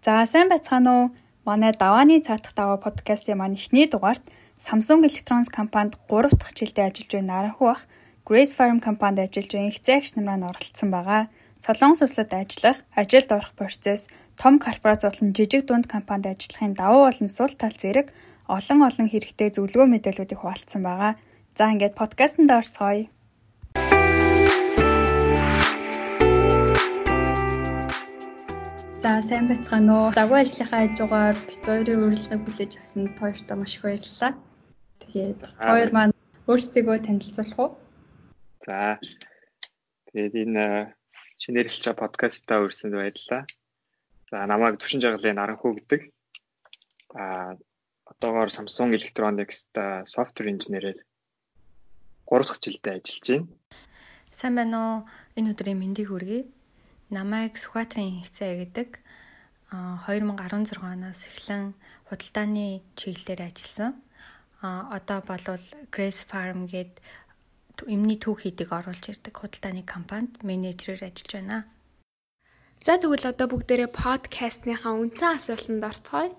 [0.00, 1.06] За сайн байцгаана уу?
[1.44, 4.24] Манай давааны цаатах даваа подкастын маань эхний дугаарт
[4.56, 7.84] Samsung Electronics компанид 3 дахь жилдээ ажиллаж буй наранхуу бах
[8.24, 11.28] Grace Farm компанид ажиллаж буй ихцээгч намраа оролцсон байгаа.
[11.60, 14.08] Солонгос улсад ажиллах, ажилд орох процесс,
[14.40, 18.08] том корпорац болон жижиг дунд компанид ажиллахын давуу болон сул тал зэрэг
[18.48, 21.12] олон олон хэрэгтэй зөвлөгөө мэдээллүүдийг хуваалцсан байгаа.
[21.52, 23.04] За ингээд подкастт орцгоё.
[29.00, 30.12] За сайн байцгаана уу.
[30.12, 34.32] Дагуу ажлынхаа хажуугаар бит хоёрын урилгыг хүлээж авсан хоёртоо маш их баярлалаа.
[35.00, 37.70] Тэгээд хоёр маань өөрсдийгөө танилцуулах уу?
[38.60, 39.00] За.
[40.12, 40.64] Тэгээд энэ
[41.40, 43.42] шинээр эхэлж байгаа подкастаа өрсөнд баярлалаа.
[44.28, 46.00] За намайг Түшин Жагалын Наранхуу гэдэг.
[47.16, 47.56] А
[48.04, 51.00] одоогоор Samsung Electronics-та software инженерээр
[52.28, 53.48] 3 дахь жилдээ ажиллаж байна.
[54.28, 54.96] Сайн байна уу?
[55.40, 56.59] Энэ өдрийн мэндийг хүргэе.
[57.10, 59.02] Намайг Сүхбаатарын хэгцээ гэдэг
[59.74, 61.74] 2016 оноос эхлэн
[62.06, 63.98] худалдааны чиглэлээр ажилласан.
[64.62, 67.02] А одоо болвол Grace Farm гээд
[67.90, 71.58] эмний түүх хийдэг оруулж ирдэг худалдааны компанид менежерээр ажиллаж байна.
[72.78, 76.30] За тэгвэл одоо бүгдээрээ подкастныхаа үндсэн асуултанд орцгоё.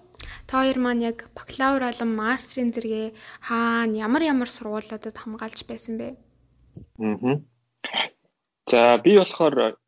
[0.47, 3.11] Та хоёр маань яг бакалавр болон мастрын зэрэгээ
[3.43, 6.15] хаана ямар ямар сургуулиудад хамгаалж байсан бэ?
[7.03, 7.43] Аа.
[8.71, 9.80] За би болохоор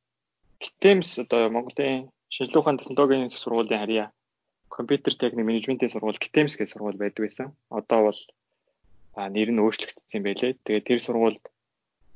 [0.64, 4.08] Гитэмс одоо Монголын шинжилгээ ухааны технологийн их сургуулийн харьяа
[4.75, 7.47] компьютер техник менежментийн сургууль Гитэмс гэх сургууль байдаг байсан.
[7.70, 8.20] Одоо бол
[9.36, 10.58] нэр нь өөрчлөгдсөн байлээ.
[10.66, 11.44] Тэгээд тэр сургуульд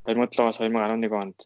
[0.08, 1.38] 2007-оос 2011 онд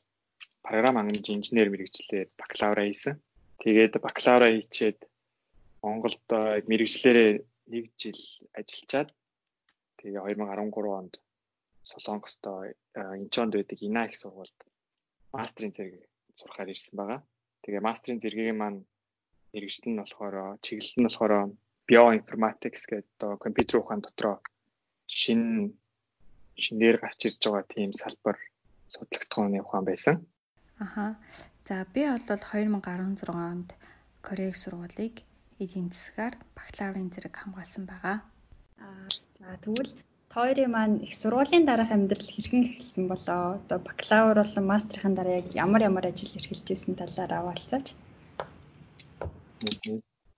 [0.66, 3.16] програм хангамжийн инженер мэрэгчлэлээр бакалавра хийсэн.
[3.64, 5.00] Тэгээд бакалавра хийчээд
[5.84, 6.28] Монголд
[6.70, 7.32] мэрэгчлэрээ
[7.74, 8.22] нэг жил
[8.60, 9.10] ажиллачаад
[10.00, 11.14] тэгээ 2013 онд
[11.90, 12.42] Солонгост
[12.96, 14.58] Инчонд байдаг Ина их сургуульд
[15.34, 16.11] мастрын зэрэг
[16.42, 17.20] сурахаар ирсэн байгаа.
[17.62, 18.80] Тэгээ мастрын зэргийн маань
[19.54, 21.34] мэрэгжил нь болохоор чиглэл нь болохоор
[21.88, 24.36] bioinformatics гэдэг одоо компьютер ухаан дотроо
[25.06, 25.42] шин
[26.64, 28.38] шинээр гарч ирж байгаа тийм салбар
[28.94, 30.16] судлагдхууны ухаан байсан.
[30.80, 31.16] Аха.
[31.68, 33.70] За би бол 2016 онд
[34.26, 35.16] Корег сургуулийг
[35.62, 38.18] эдийн засгаар бакалаврын зэрэг хамгаалсан байгаа.
[38.86, 39.08] Аа
[39.40, 39.94] за тэгвэл
[40.34, 43.60] Хоёрын маань их сургуулийн дараах амьдрал хэрхэн эхэлсэн болоо?
[43.60, 47.88] Одоо бакалавр болон мастрын дараа яг ямар ямар ажил эрхэлж ирсэн талаар аваалцаач.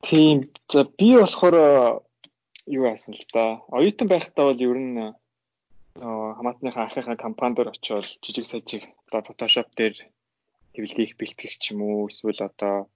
[0.01, 0.37] Тийм.
[0.73, 1.55] За би болохоор
[2.65, 3.61] юу яасан л да.
[3.69, 5.13] Оюутан байхдаа бол ер нь
[5.93, 9.95] хамаатныхаа ахыхаа компанид очиод жижиг сажиг одоо Photoshop дээр
[10.73, 12.89] хэвлэлийг бэлтгэх ч юм уу эсвэл одоо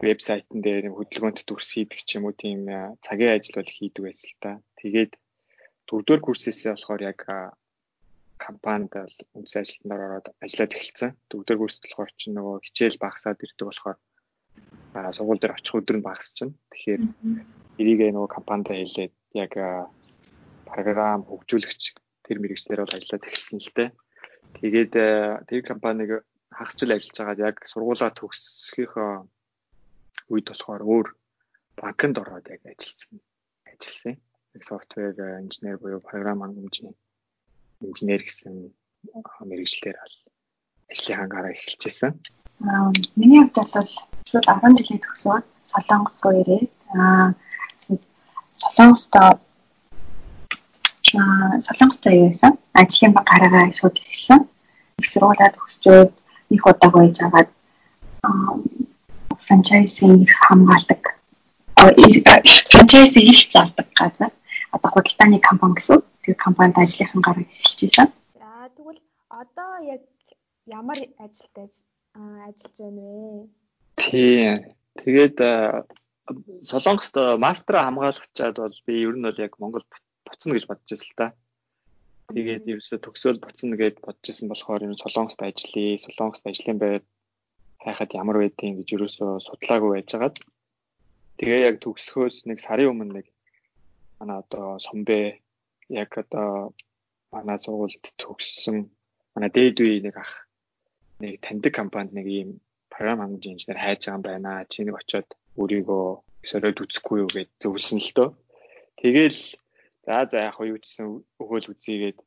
[0.00, 2.60] вебсайтн дээр хөдөлгөөнт дүрс хийдэг ч юм уу тийм
[3.04, 4.50] цагийн ажил бол хийдэг байсан л та.
[4.80, 5.12] Тэгээд
[5.86, 7.20] дөрөвдүгээр курсээсээ болохоор яг
[8.38, 8.92] компанид
[9.38, 11.10] үндэс ажилтнаар ороод ажиллаад эхэлсэн.
[11.30, 13.98] Дөрөвдүгээр курст болохоор чинь нөгөө хичээл багасаад ирдэг болохоор
[15.16, 16.58] сургууль дээр очих өдөр нь багасч байна.
[16.74, 17.02] Тэгэхээр
[17.80, 19.52] эрийг нөгөө компанид хэлээд яг
[20.66, 21.82] програм хөгжүүлэгч
[22.26, 23.90] тэр мэрэгчлэр бол ажиллаад эхэлсэн л дээ.
[24.58, 24.92] Тэгээд
[25.46, 26.10] тэр компаниг
[26.50, 29.10] хагас жил ажиллаж байгаад яг сургуулаа төгсөхийнхөө
[30.34, 31.06] үед болохоор өөр
[31.78, 33.22] банкнд ороод яг ажилласан.
[33.70, 34.16] Ажилласан
[34.64, 36.94] софтвер инженер буюу програм хангамжийн
[37.80, 38.72] инженер гэсэн
[39.50, 39.96] мэрэгчлэр
[40.92, 42.12] ажлынхаа гараа эхэлчихсэн.
[42.64, 43.88] Аа миний хувьд бол
[44.28, 47.34] шууд 10 жилийн төгсөөд Солонгос руу ирээд аа
[48.62, 49.32] Солонгост аа
[51.66, 52.52] Солонгост юу байсан?
[52.72, 54.40] Ажлын баг гараагаа шууд эхэлсэн.
[55.00, 56.10] Их сургуулаад өгсчөөд
[56.54, 57.48] их удаа гоёж аваад
[59.46, 61.02] франчайзинг хамгаалдаг
[62.70, 64.30] франчайзи их зардаг газар
[64.76, 66.00] одоо худалдааны компани гэсэн.
[66.22, 68.08] Тэр компанид ажлынхан гараа эхэлж байсан.
[68.36, 70.02] За тэгвэл одоо яг
[70.66, 73.48] ямар ажилд ажиллаж байна вэ?
[73.96, 74.40] Тий.
[75.00, 75.36] Тэгээд
[76.70, 79.84] Солонгост мастера хамгаалагчаад бол би ер нь бол яг Монгол
[80.26, 81.26] буцна гэж бодож байсан л та.
[82.34, 87.02] Тэгээд ерөөсө төгсөөл буцна гэж бодож байсан болохоор ер нь Солонгост ажиллая, Солонгост ажлын байр
[87.86, 90.36] хайхад ямар байдгийг гэж ерөөсө судлаагүй байжгаад
[91.38, 93.26] тэгээ яг төгсөхөөс нэг сарын өмнө нэг
[94.18, 95.20] манай одоо сомбэ
[96.02, 96.74] яг одоо
[97.32, 98.76] манай сургуульд төгссөн
[99.34, 100.32] манай дээд үе нэг ах
[101.20, 102.50] нэг таньдаг компанид нэг ийм
[102.92, 104.52] програм хангамжийн инженер хайж байгаа юм байна.
[104.70, 105.28] Чи нэг очиод
[105.60, 106.06] өөрийгөө
[106.48, 108.28] соройд үзэхгүй юу гэж зөвлөсөн л дөө.
[109.00, 109.40] Тэгэл
[110.04, 111.06] за за яг юу гэсэн
[111.42, 112.18] өгөөл үзьгээд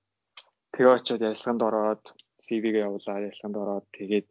[0.73, 2.03] тэгээ очиод ярилцлаганд ороод
[2.45, 4.29] CV-гээ явуулаад ярилцлаганд ороод тэгээд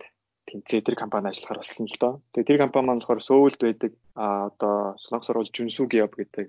[0.49, 2.13] тэнцээ тэр компанид ажиллахаар болсон л доо.
[2.33, 6.47] Тэгээ тэр компани маань болохоор Сөүлд байдаг а одоо Солонгос сурвалж Жүнсүг яв гэдэг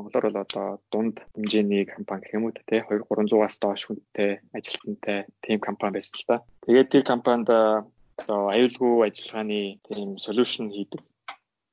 [0.00, 5.28] Монголоор бол одоо дунд хэмжээний компани гэх юм уу те 2 300-аас доош хүнтэй ажилтнтай
[5.44, 6.36] team компани байсан л та.
[6.64, 11.04] Тэгээд тэр компанид одоо аюулгүй ажиллагааны team solution хийдэг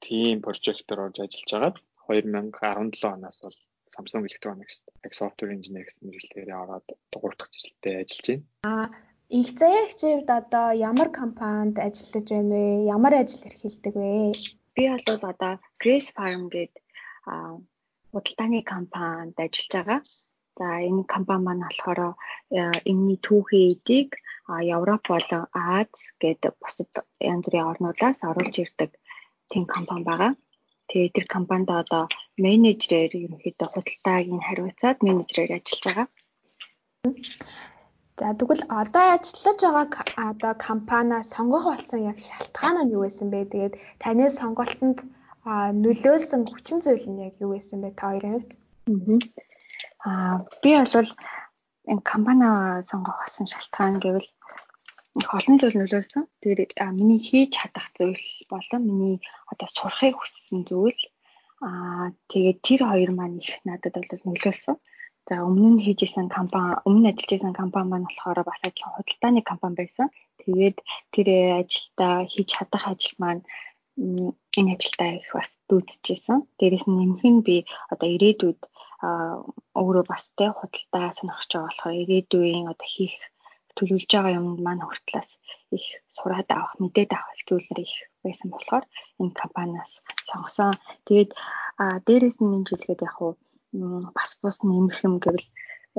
[0.04, 1.78] тийм прожектор орж ажиллаж байгаад
[2.08, 3.58] 2017 оноос бол
[3.88, 4.84] Samsung Electronics
[5.20, 8.44] Software Engineer гэсэн мэдлэгээрээ ороод 3 дахь жилдээ ажиллаж байна.
[8.68, 8.86] Аа
[9.38, 12.66] инх заяа хичээвд одоо ямар компанид ажиллаж байна вэ?
[12.96, 14.36] Ямар ажил эрхэлдэг вэ?
[14.76, 16.84] Би бол одоо Grace Farm гэдэг
[18.12, 20.02] худалдааны компанид ажиллаж байгаа.
[20.60, 22.00] За энэ компани маань болохоор
[22.90, 24.10] энэний түүхий эдийг
[24.76, 26.92] Европ болон Аз гэдэг бусад
[27.32, 28.92] янз бүрийн орнуудаас оруулж ирдэг
[29.52, 30.32] тийм компани байгаа.
[30.90, 32.04] Тэгээ тэр компанид одоо
[32.46, 36.08] менежерээр ерөнхийдөө худалдаагийн хариуцаад менежерээр ажиллаж байгаа.
[38.20, 39.86] За тэгвэл одоо ажиллаж байгаа
[40.32, 43.52] одоо компаниа сонгох болсон яг шалтгаан нь юу байсан бэ?
[43.52, 44.98] Тэгээд таны сонголтонд
[45.84, 48.52] нөлөөлсөн хүчин зүйл нь яг юу байсан бэ та хоёрын хувьд?
[50.08, 51.12] Аа би бол
[51.92, 52.48] энэ компани
[52.90, 54.30] сонгох болсон шалтгаан гэвэл
[55.38, 56.24] олон зүйл нөлөөлсөн.
[56.44, 59.18] Тэгээд миний хийж чадах зүйл болон миний
[59.52, 61.00] одоо сурахыг хүссэн зүйл
[61.68, 64.76] аа тэгээд тэр хоёр маань их надад бол нөлөөлсөн.
[65.28, 69.42] За өмнө нь хийж исэн компани, өмнө ажиллаж исэн компани маань болохоор бас адилхан худалдааны
[69.44, 70.08] компани байсан.
[70.42, 70.78] Тэгээд
[71.14, 71.28] тэр
[71.62, 73.44] ажилдаа хийж чадах ажил маань
[73.98, 76.40] энэ ажилдаа их бас дүүдчихсэн.
[76.60, 77.56] Дээрээс нь нэмэх нь би
[77.92, 78.60] одоо ирээдүйд
[79.80, 83.18] өөрөө бас тэ худалдаа сонирхож байгаа болохоор ирээдүйн одоо хийх
[83.78, 85.30] төлөвлөж байгаа юм маань хүртлээс
[85.78, 85.86] их
[86.16, 88.86] сураад авах, мэдээд авах зүйлэр их байсан болохоор
[89.22, 89.92] энэ компаниас
[90.30, 90.74] сонгосон.
[91.08, 91.32] Тэгээд
[92.06, 93.34] дээрээс нь нэмжлэхэд яг хуу
[94.18, 95.48] бас бус нэмэх юм гэвэл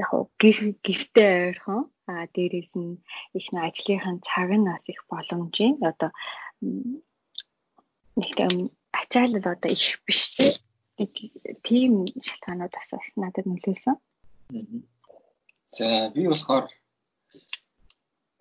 [0.01, 2.99] яг хуу гэртээ ойрхон а дээрээс нь
[3.39, 6.11] их нэг ажлынхан цаг нь бас их боломжийн одоо
[8.19, 8.37] нэг
[9.01, 10.21] ачаалал одоо их биш
[11.67, 11.93] тийм
[12.27, 13.97] шалтгаанууд бас надад нөлөөлсөн.
[15.79, 16.67] За би болохоор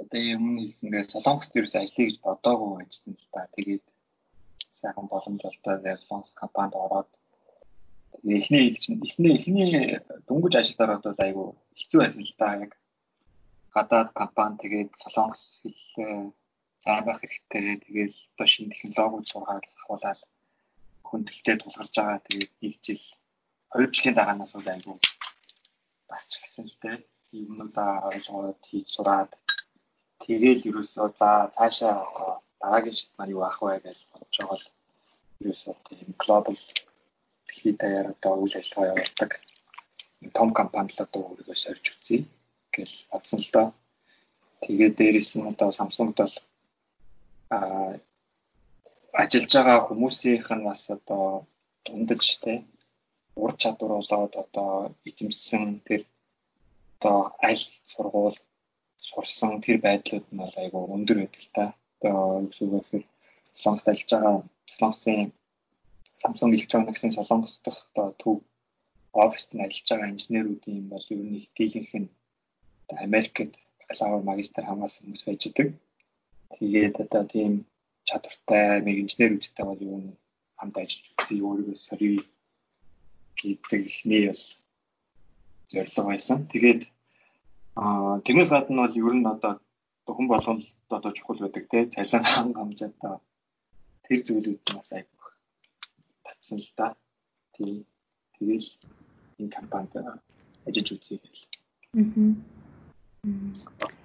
[0.02, 3.46] одоо өмнө хэлсэнгээ Солонгост ерөөс ажиллая гэж бодоогүй байсан л та.
[3.56, 3.86] Тэгээд
[4.80, 7.10] сайхан боломж олдоо Солонгос компанид ороод
[8.24, 9.74] эхний хэл чинь эхний эхний
[10.28, 11.48] дөнгөж ажилдаар бол айгүй
[11.78, 12.48] хэцүү байсан л та.
[12.66, 12.72] Яг
[13.76, 16.34] гадаад компани тэгээд Солонгос хэл
[17.08, 17.62] байх хэрэгтэй.
[17.84, 20.20] Тэгээд одоо шинэ технологиуд сургаад ахуулаад
[21.08, 22.26] хөндлөлтөд тулгарч байгаа.
[22.28, 23.02] Тэгээд нэг жил
[23.76, 24.98] 2 жилийн дараанаас бол айгүй
[26.10, 26.36] бас ч
[26.82, 26.98] дээ.
[27.44, 29.32] Юмнуудаа ойлгоод хийж сураад
[30.24, 32.32] тэгээд ерөөсөө за цаашаа одоо
[32.62, 34.68] дараагийн шатмаар юу авах вэ гэж бодож байгаа л
[35.42, 36.60] ерөөсөө тийм глобал
[37.46, 39.32] дэлхийд даяар одоо үйл ажиллагаа явуулдаг
[40.38, 42.20] том компанид одоо өөрийгөө сорж үзье
[42.76, 43.68] гэж бодсон л доо.
[44.64, 46.36] Тэгээд дээрэс нь одоо Samsung-д бол
[49.22, 51.26] ажиллаж байгаа хүмүүсийнх нь бас одоо
[51.96, 52.54] ундаж те
[53.44, 54.72] ур чадвар болоод одоо
[55.10, 56.02] эзэмссэн тэр
[56.96, 57.18] одоо
[57.48, 58.40] аль сургууль
[59.08, 61.64] сурсан тэр байдлууд нь бол айгүй өндөр байдаг та.
[61.98, 62.18] Одоо
[62.62, 63.06] юу гэхээр
[63.58, 64.36] Солонгост ажиллаж байгаа
[64.74, 65.32] Солонгосын
[66.22, 68.38] Samsung Electronics-ийн Солонгос дахь одоо төв
[69.26, 72.10] оффист нь ажиллаж байгаа инженерүүдийн бол ер нь их дийлэнх нь
[73.06, 75.74] Америкт бакалавр магистр хамгаалсан хүмүүс байж байгаа.
[76.56, 77.52] Тэгээд одоо тийм
[78.08, 80.00] чадвартай нэг инженерүүдтэй бол юу
[80.58, 82.24] хамт ажиллаж үзье өөрийгөө сорив
[83.38, 84.44] гэдэг ихний бол
[85.72, 86.40] зорилго байсан.
[86.52, 86.82] Тэгээд
[87.76, 89.54] аа тэрнээс гадна бол ер нь одоо
[90.16, 90.64] хүн болгонд
[90.98, 93.16] одоо чухал байдаг те цалин ханга хамжаатай
[94.06, 95.26] тэр зүйлүүд бас айгүйх
[96.26, 96.88] татсан л да.
[97.56, 97.86] Тийм
[98.36, 98.68] тэгэл
[99.40, 99.94] энэ компанид
[100.66, 101.44] ажиллаж үзье гэл.
[102.00, 103.97] Аа.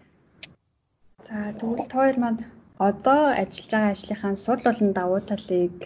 [1.27, 2.41] За тэгвэл та хоёр маань
[2.89, 5.77] одоо ажиллаж байгаа ажлынхаа сул болон давуу талыг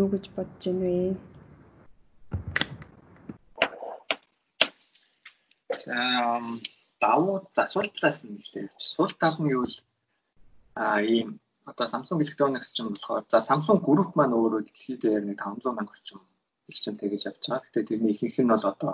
[0.00, 0.98] юу гэж бодож байна вэ?
[5.84, 5.98] За
[7.04, 8.68] давуу за сул талаас нь хэлээ.
[8.92, 9.74] Сул тал нь юу вэ?
[10.74, 10.84] А
[11.14, 11.28] ийм
[11.70, 15.76] одоо Samsung Electronics ч юм болохоор за Samsung Group маань өөрөө дэлхийд дээр нэг 500
[15.76, 16.20] мянга орчим
[16.70, 17.62] элчинтэй гэж явж байгаа.
[17.62, 18.92] Гэхдээ тэрний ихэнх нь бол одоо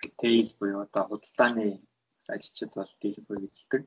[0.00, 1.66] retail буюу одоо худалдааны
[2.34, 3.82] ажилчид бол дийлэх буй гэжэлдэг.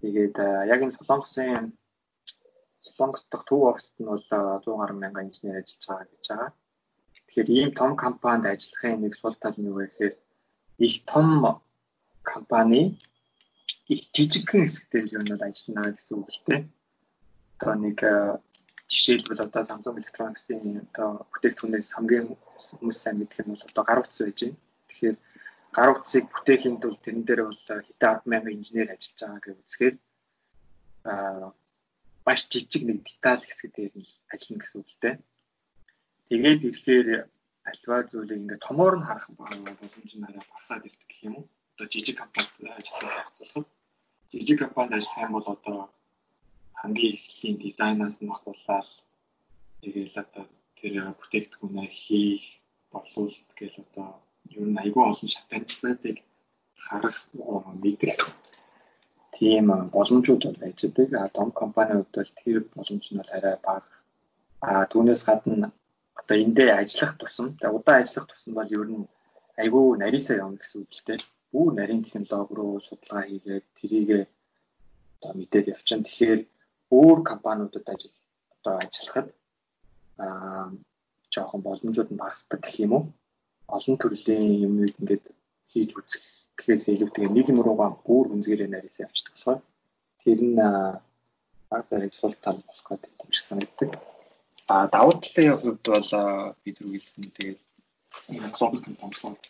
[0.00, 0.36] Тэгээд
[0.72, 1.72] яг энэ Солонгосын
[2.84, 6.50] Солонгос дахь төв оффист нь бол 100 гаруй мянган инженер ажиллаж байгаа гэж байгаа.
[7.14, 10.14] Тэгэхээр ийм том компанид ажиллахын нэг сул тал нь юу вэ гэхээр
[10.86, 11.28] их том
[12.32, 12.82] компани
[13.92, 16.60] их жижигхэн хэсэгтэй л юм ажиллана гэсэн үг л дээ.
[17.58, 17.98] Одоо нэг
[18.90, 22.26] жишээлбэл одоо Samsung Electronics-ийн одоо бүтээгдэхүүнээс хамгийн
[22.78, 24.58] хүмүүс сайн мэдэх нь бол одоо гар утас байж байна.
[24.88, 25.16] Тэгэхээр
[25.76, 29.96] гар утсыг бүтээхийн тулд тэрэн дээр бол хэдэн 100000 инженер ажиллаж байгаа гэж үзэхээр
[31.10, 31.48] аа
[32.26, 35.16] маш жижиг нэг деталь хэсэг дээр нь ажиллана гэсэн үг л дээ.
[36.28, 37.08] Тэгээд ирэхээр
[37.70, 41.46] альва зүйлийг ингээд томоор нь харах боломж нь арай багасаад ирдэг гэх юм уу?
[41.74, 43.68] Одоо жижиг компанид ажилласан харьцуулахад
[44.32, 45.80] жижиг компанид ажиллах юм бол одоо
[46.80, 48.88] хамгийн эхлийн дизайнаас нь ахуулаад
[49.86, 50.44] Тэгээл одоо
[50.78, 52.44] тэр бүтээгдэхүүнээ хийх
[52.90, 54.08] боловсруулалт гэж одоо
[54.54, 56.16] юу н айгүй олон шатанчлуудыг
[56.86, 57.18] харах
[57.82, 58.18] мэдэх
[59.36, 61.08] тийм боломжууд бол байждаг.
[61.20, 63.92] А том компаниуд бол тэр боломж нь бол арай бага.
[64.60, 65.68] А түүнээс гадна
[66.20, 69.08] одоо эндээ ажиллах тусам удаан ажиллах тусам бол ер нь
[69.62, 71.20] айгүй нарийсаа явна гэсэн үг л дээ.
[71.52, 74.24] Бүх нарийн технологи руу судалгаа хийгээд тэрийгээ
[75.16, 76.06] одоо мэдээд явчихна.
[76.06, 76.40] Тэгэхээр
[76.98, 78.16] өөр компаниудад ажил
[78.56, 79.28] одоо ажиллахад
[80.24, 80.70] аа
[81.32, 83.04] жоохон боломжууд нь багасдаг гэх юм уу?
[83.74, 85.24] Олон төрлийн юмнууд ингээд
[85.70, 86.22] хийж үзэх
[86.56, 89.60] гэхээс илүүтэйгээр нэг юм руугаа өөр хүнзгээрээ нарийсаа явчихдаг болохоор
[90.22, 90.58] тэр нь
[91.70, 93.90] баг зэрэг сул тал болох гэдэг юм шиг санагддаг.
[94.72, 96.10] А давуу талын хувьд бол
[96.62, 97.60] бид үргэлжлэн тэгээд
[98.34, 99.42] энэ глобал компаниуд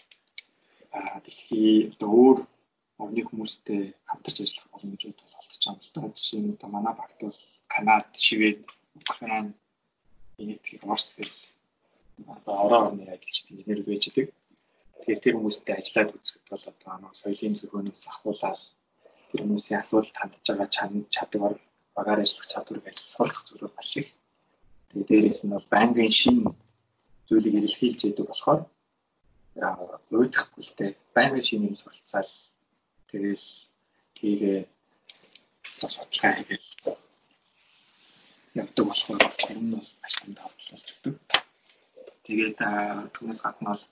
[0.96, 2.38] а дэлхий одоо өөр
[3.02, 5.62] орны хүмүүстэй хамтарч ажиллах боломжууд бол олдож
[5.94, 6.16] байгаа.
[6.16, 7.38] Жишээ нь одоо манай багт бол
[7.72, 8.60] Канад, Швед,
[8.96, 9.46] Украин,
[10.40, 11.32] Энэтхэг, Орос гэх
[12.24, 14.32] одоо ороо орны ажилчид инженерүүд байж байгаа.
[14.96, 18.60] Тэгэхээр тэр хүмүүстэй ажиллаад үзэхэд бол одоо манай соёлын зөргөөнөөс ахуулаад
[19.28, 20.68] тэр хүмүүсийн асуудалд хандж байгаа
[21.14, 21.54] чадвар,
[21.96, 24.08] багаар ажиллах чадварыг ажил сурах зүйл маш их.
[24.88, 26.38] Тэгээ дээрээс нь бол банкын шин
[27.28, 28.60] зүйлийг илэрхийлж яадаг болохоор
[30.78, 30.90] дээ.
[31.14, 32.32] Банкын шинийг суралцаал
[33.10, 33.46] тэгэл
[34.16, 34.58] тийгээ
[35.80, 36.68] судалгаа хийгээл
[38.62, 39.22] явдаг болохоор
[39.60, 41.16] нь бол маш том давтал болж өгдөг.
[42.26, 42.58] Тэгээд
[43.14, 43.84] түүнээс гадна бол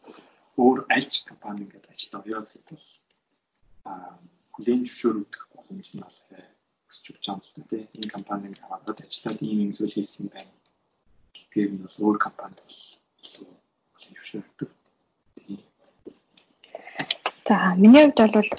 [0.62, 2.88] өөр альч компани ингээд ажилд орё гэхэд бол
[4.54, 6.18] хүлээн зөвшөөрөгдөх боломж нь бол
[6.90, 7.78] өсч өгч байгаа юм л да.
[7.94, 10.54] Энэ компаниг аваад ажиллаад ийм юм зүйл хийсэн байна.
[11.34, 12.80] Тэгэхээр нь бол өөр компанид бол
[13.22, 13.50] илүү
[13.94, 14.70] хүлээн зөвшөөрөгдөг.
[17.46, 18.50] За миний хувьд бол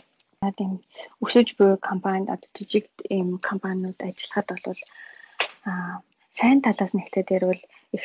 [0.59, 0.71] тийм
[1.23, 4.81] өсөж буй компанид одоо жижиг ийм компаниуд ажиллахад бол
[5.69, 5.95] аа
[6.37, 7.63] сайн талаас нь ихтэй дээрвэл
[7.95, 8.03] их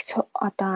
[0.48, 0.74] одоо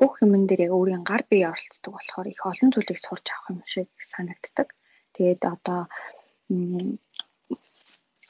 [0.00, 3.60] бүх юмн дээр яг өөрийн гар бие оролцдог болохоор их олон зүйлийг сурч авах юм
[3.72, 4.68] шиг санагддаг.
[5.14, 5.80] Тэгээд одоо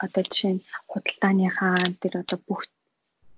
[0.05, 2.61] одоо жишээ нь худалдааныхаа тэр одоо бүх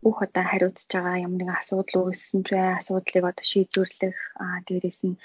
[0.03, 5.01] бүх одоо хариуцж байгаа ямар нэгэн асуудал үүссэн ч бай асуудлыг одоо шийдвэрлэх аа дээрээс
[5.09, 5.17] нь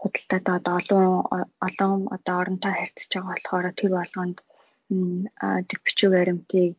[0.00, 1.06] худалдаатаа одоо олон
[1.66, 4.38] олон одоо оронтой харьцаж байгаа болохоор тэр болгонд
[5.70, 6.74] төвчөг баримтыг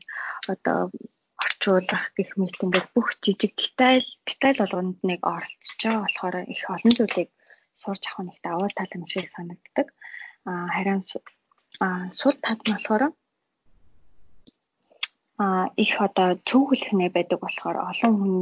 [0.53, 0.79] одоо
[1.62, 6.94] орчуулах гэх мэт ингээд бүх жижиг деталь деталь болгонд нэг оролцож байгаа болохоор их олон
[6.98, 7.30] зүйлийг
[7.77, 9.88] сурч авах нь их давуу тал юм шиг санагддаг.
[10.46, 13.03] А харин сул тал нь болохоор
[15.38, 18.36] а их одоо цөөхөлхнээ байдаг болохоор олон хүн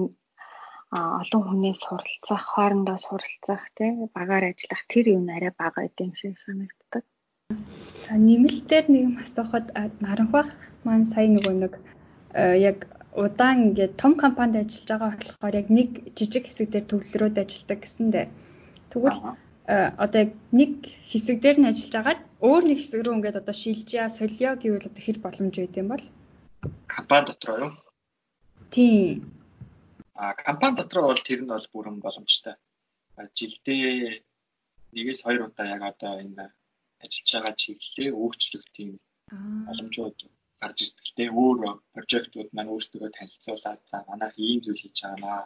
[0.92, 6.36] олон хүний суралцах, хоорондоо суралцах, тий багаар ажиллах тэр юм арай бага гэдэг юм шиг
[6.40, 7.04] санагддаг.
[8.08, 9.68] За нэмэлтээр нэг юм асуухад
[10.00, 10.50] наранхах
[10.88, 11.74] маань сая нөгөө нэг
[12.70, 17.80] яг удаан ингээд том компанид ажиллаж байгаа болохоор яг нэг жижиг хэсэг дээр төвлөрөөд ажилладаг
[17.82, 18.26] гэсэндээ
[18.92, 19.20] тэгвэл
[20.04, 20.72] одоо яг нэг
[21.12, 25.04] хэсэг дээр нь ажиллаж агаад өөр нэг хэсэг рүү ингээд одоо шилжээ солио гэвэл одоо
[25.04, 26.06] хэр боломж үйд юм бол
[26.88, 27.72] компани дотор юу?
[28.74, 29.26] Тийм.
[30.14, 32.56] А компани дотор бол тэр нь бол бүрэн боломжтой.
[33.38, 34.24] Жилдээ
[34.94, 36.46] нэгээс хоёр удаа яг одоо энэ
[37.04, 39.00] ажиллаж байгаа чиглэлээ өөрчлөх тийм
[39.68, 40.18] боломжууд
[40.62, 41.08] гарч ирдэг.
[41.18, 41.58] Тэ өөр
[41.96, 45.42] прожектууд маань өөрсдөө танилцуулаад за манайх ийм зүйл хийж байгаамаа.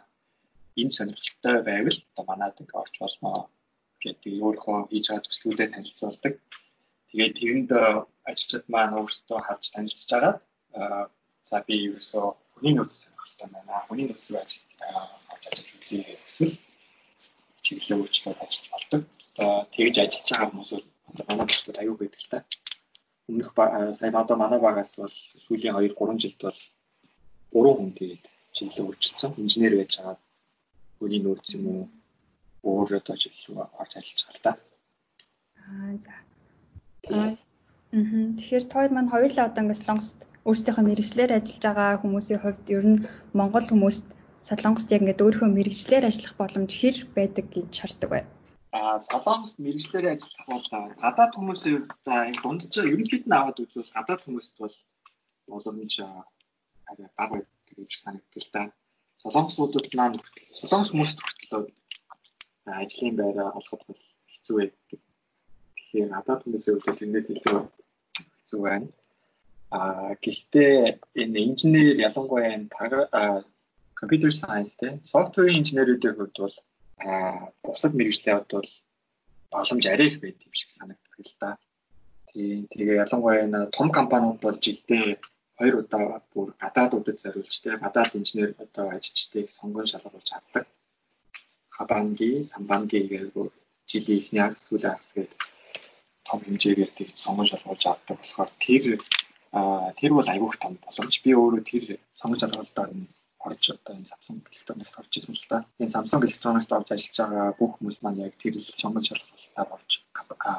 [0.80, 3.38] Энэ сонирхолтой байвал одоо манад ингээ орж болноо
[4.02, 6.34] гэдэг өөрөө хийж байгаа төслүүдэд танилцуулдаг.
[7.08, 7.70] Тэгээд тэрэнд
[8.30, 10.34] ажилчид маань өөрсдөө харж танилцж байгаа.
[11.50, 13.86] За би ерөөсөө хүний нөөц сонирхолтой байна.
[13.88, 14.64] Хүний нөөц рүү ажил
[15.34, 16.54] ажиллаж үзье эсвэл
[17.64, 19.02] чиглэлээ өөрчлөлт ажиллаж болдог.
[19.34, 22.38] Одоо тэгж ажиллаж байгаа хүмүүс бол манай төсөл аюу байдаг л та.
[23.28, 23.50] Өмнөх
[23.98, 25.14] сая одоо манай багаас бол
[25.44, 26.58] сүүлийн 2 3 жилд бол
[27.54, 29.30] 3 хүн тэгээд чиглэлээ өөрчилсөн.
[29.42, 30.16] Инженер байж байгаа
[30.98, 31.82] хүний нөөц юм уу
[32.68, 34.52] өөр одоо чиглэл рүү орж ажиллаж байгаа л та.
[35.64, 36.12] Аа за.
[37.16, 37.32] Аа.
[38.38, 43.04] Тэгэхээр тоор маань хоёулаа одоо ингээд Солонгост өөрсдийнхөө мэрэгчлэр ажиллаж байгаа хүмүүсийн хувьд ер нь
[43.38, 44.06] Монгол хүмүүст
[44.48, 48.24] Солонгост яг ингээд өөрийнхөө мэрэгчлэр ажиллах боломж хэр байдаг гэж шаарддаг бай.
[48.78, 50.66] Аа Солонгост мэрэгчлэрээ ажиллах бол
[51.02, 54.76] гадаад хүмүүсийн за энэ дунджаа ерөнхийд нь аваад үзвэл гадаад хүмүүст бол
[55.50, 55.94] боломж
[56.90, 58.62] арай бага байдаг гэж санагддаг л да.
[59.22, 60.18] Солонгосуудад маань
[60.58, 61.70] Солонгос хүмүүст хүртэл
[62.82, 64.02] ажлын байраа олоход бол
[64.32, 65.00] хэцүү байдаг.
[65.76, 67.58] Тэгэхээр гадаад хүмүүсийн хувьд тэрнээс илүү
[68.38, 68.88] хэцүү байна.
[69.78, 70.74] Аа гэхдээ
[71.22, 72.68] энэ инженер ялангуяа энэ
[74.00, 76.56] computer science те software инженерүүдийн хувьд бол
[77.64, 78.70] бусад мэрэгжлүүд бол
[79.52, 81.50] боломж арай их байд юм шиг санагддаг л да.
[82.30, 85.06] Тийм тэгээ ялангуяа энэ том компаниуд бол жилдээ
[85.58, 90.64] хоёр удаа бүр гадаадуудад зориулж тэ гадаад инженер одоо ажилчдыг сонгон шалгуулж авдаг.
[91.76, 93.52] Хабанги, Самбанги гэдэг
[93.90, 95.40] жилийн ихний агс сүүлийн агс гэдэг
[96.26, 98.84] том хэмжээгээр тэгж сонгон шалгуулж авдаг болохоор тэр
[99.98, 101.14] тэр бол айгүйх том боломж.
[101.22, 101.84] Би өөрөө тэр
[102.18, 103.06] сонгон шалгуулалтаар нь
[103.46, 105.58] орж одоо энэ Samsung электроникт орж исэн л да.
[105.80, 109.90] Энэ Samsung электроникт орж ажиллаж байгаа бүх хүмүүс маань яг тэр сонгон шалгуулалтаар орж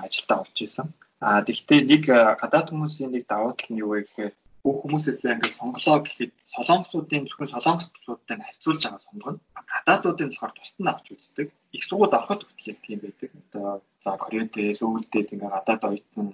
[0.06, 0.88] ажилдаа орж исэн.
[1.20, 2.04] А тэгвэл нэг
[2.42, 4.34] гадаад хүмүүсийн нэг давуу тал нь юу вэ гэхээр
[4.66, 9.40] бүх хүмүүсээс ингээд сонголоо гэхэд солонгосуудын зөвхөн солонгосчуудтай харьцуулж байгаа сонгоно.
[9.72, 11.48] Гадаадуудын болохоор тусад нь авч үздэг.
[11.78, 13.32] Их сургууль ороход хүртэл тийм байдаг.
[13.42, 13.70] Одоо
[14.04, 16.28] за Кореэдээ сүүлдээд ингээд гадаад оюутан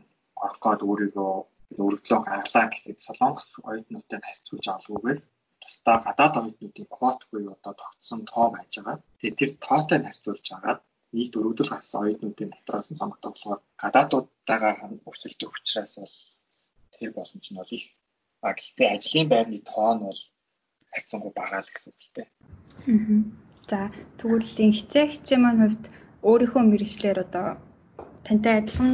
[0.46, 1.32] орох гээд өөрийгөө
[1.84, 5.20] өргөдлөө гаргалаа гэхэд солонгос оюутнуудтай харьцуулж авалгүйгээр
[5.72, 8.98] тусдаа гадаад оюутнуудын квот буюу одоо тогтсон тоо байж байгаа.
[9.20, 10.80] Тэгээд тэр тоотой харьцуулж агаад
[11.16, 14.74] нийт өргөдөл гарсан оюутнуудын дотроос нь сонгогдох болохоор гадаадуудтайгаа
[15.10, 16.16] өрсөлдөх учраас бол
[16.96, 17.86] тэр боломж нь бол их
[18.48, 20.20] А гэхдээ ажлын байрны тоо нь бол
[20.92, 22.28] хайцангуй бага л гэсэн үг л дээ.
[23.70, 23.80] За
[24.18, 25.84] тэгвэл хичээ хичээ маань хувьд
[26.30, 27.48] өөрийнхөө мэрэгчлэр одоо
[28.26, 28.94] тантай адилхан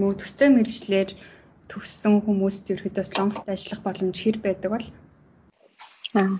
[0.00, 1.08] муу төстэй мэрэгчлэр
[1.70, 4.86] төгссөн хүмүүст ерөөдөө солонгост ажиллах боломж хэр байдаг бол
[6.18, 6.36] аа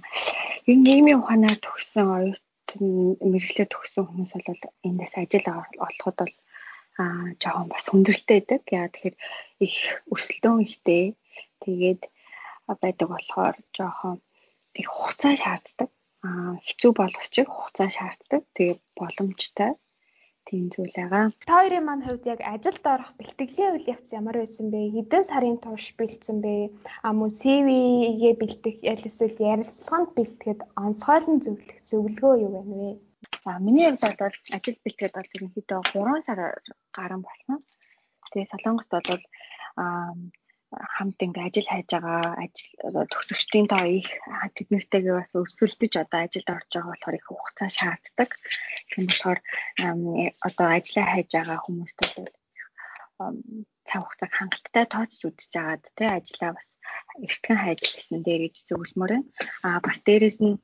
[0.70, 2.84] энэ нийгмийн ухаанаар төгссөн оюутан
[3.32, 5.46] мэрэгчлэр төгссөн хүмүүс бол эндээс ажил
[5.86, 6.34] олоход бол
[7.02, 8.62] аа жоохон бас хүндрэлтэй байдаг.
[8.78, 9.16] Яа тэгэхээр
[9.66, 9.76] их
[10.12, 11.04] өрсөлдөөн ихтэй.
[11.62, 12.02] Тэгээд
[12.82, 14.16] байдаг болохоор жоохон
[14.80, 15.88] их хугацаа шаарддаг.
[16.26, 18.42] Аа хэцүү боловч хугацаа шаарддаг.
[18.54, 19.72] Тэгээ боломжтой
[20.48, 21.24] тийм зүйл байгаа.
[21.48, 24.80] Та хоёрын маань хувьд яг ажилд орох бэлтгэлийн үйл явц ямар байсан бэ?
[24.96, 26.54] Хэдэн сарын турш бэлдсэн бэ?
[27.06, 32.90] А мөн CV-гээ бэлдэх эсвэл ярилцлаганд бэлтгэхэд онцгойлон зөвлөх зөвлөгөө юу байна вэ?
[33.44, 36.38] За миний хувьд бол ажил бэлтгэхэд бол ерөнхийдөө 3 сар
[36.96, 37.58] гарan болсон.
[38.32, 39.22] Тэгээ Солонгост бол
[40.70, 42.70] хамт ингээ ажил хайж байгаа ажил
[43.10, 44.10] төгсөгчдийн тоо их
[44.56, 48.30] тэднэртэйгээ бас өрсөлдөж одоо ажилд орж байгаа болохоор их хугацаа шаарддаг.
[48.90, 49.38] Тийм болохоор
[50.48, 52.30] одоо ажиллаа хайж байгаа хүмүүстэй бол
[53.88, 56.68] цаг хугацааг хангалттай тооцож үзэж агаад те ажиллаа бас
[57.26, 59.28] эртхэн хайж гисэн дээр гэж зөвлөмөр байна.
[59.66, 60.60] Аа бас дээрэс нь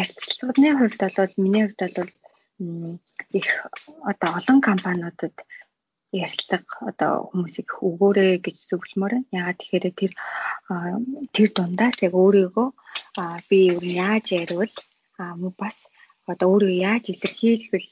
[0.00, 2.12] ярилцлагын хувьд бол миний хувьд бол
[3.38, 3.48] их
[4.10, 5.36] одоо олон компаниудад
[6.12, 9.12] ярьцлага одоо хүмүүсийг өгөөрэй гэж зөвлөмөр.
[9.32, 10.12] Ягаад тэгэхээр тэр
[11.34, 12.68] тэр дундаас яг өөрийгөө
[13.48, 13.60] би
[14.04, 14.74] яаж яривал
[15.62, 15.76] бас
[16.28, 17.90] одоо өөрийгөө яаж илэрхийлвэл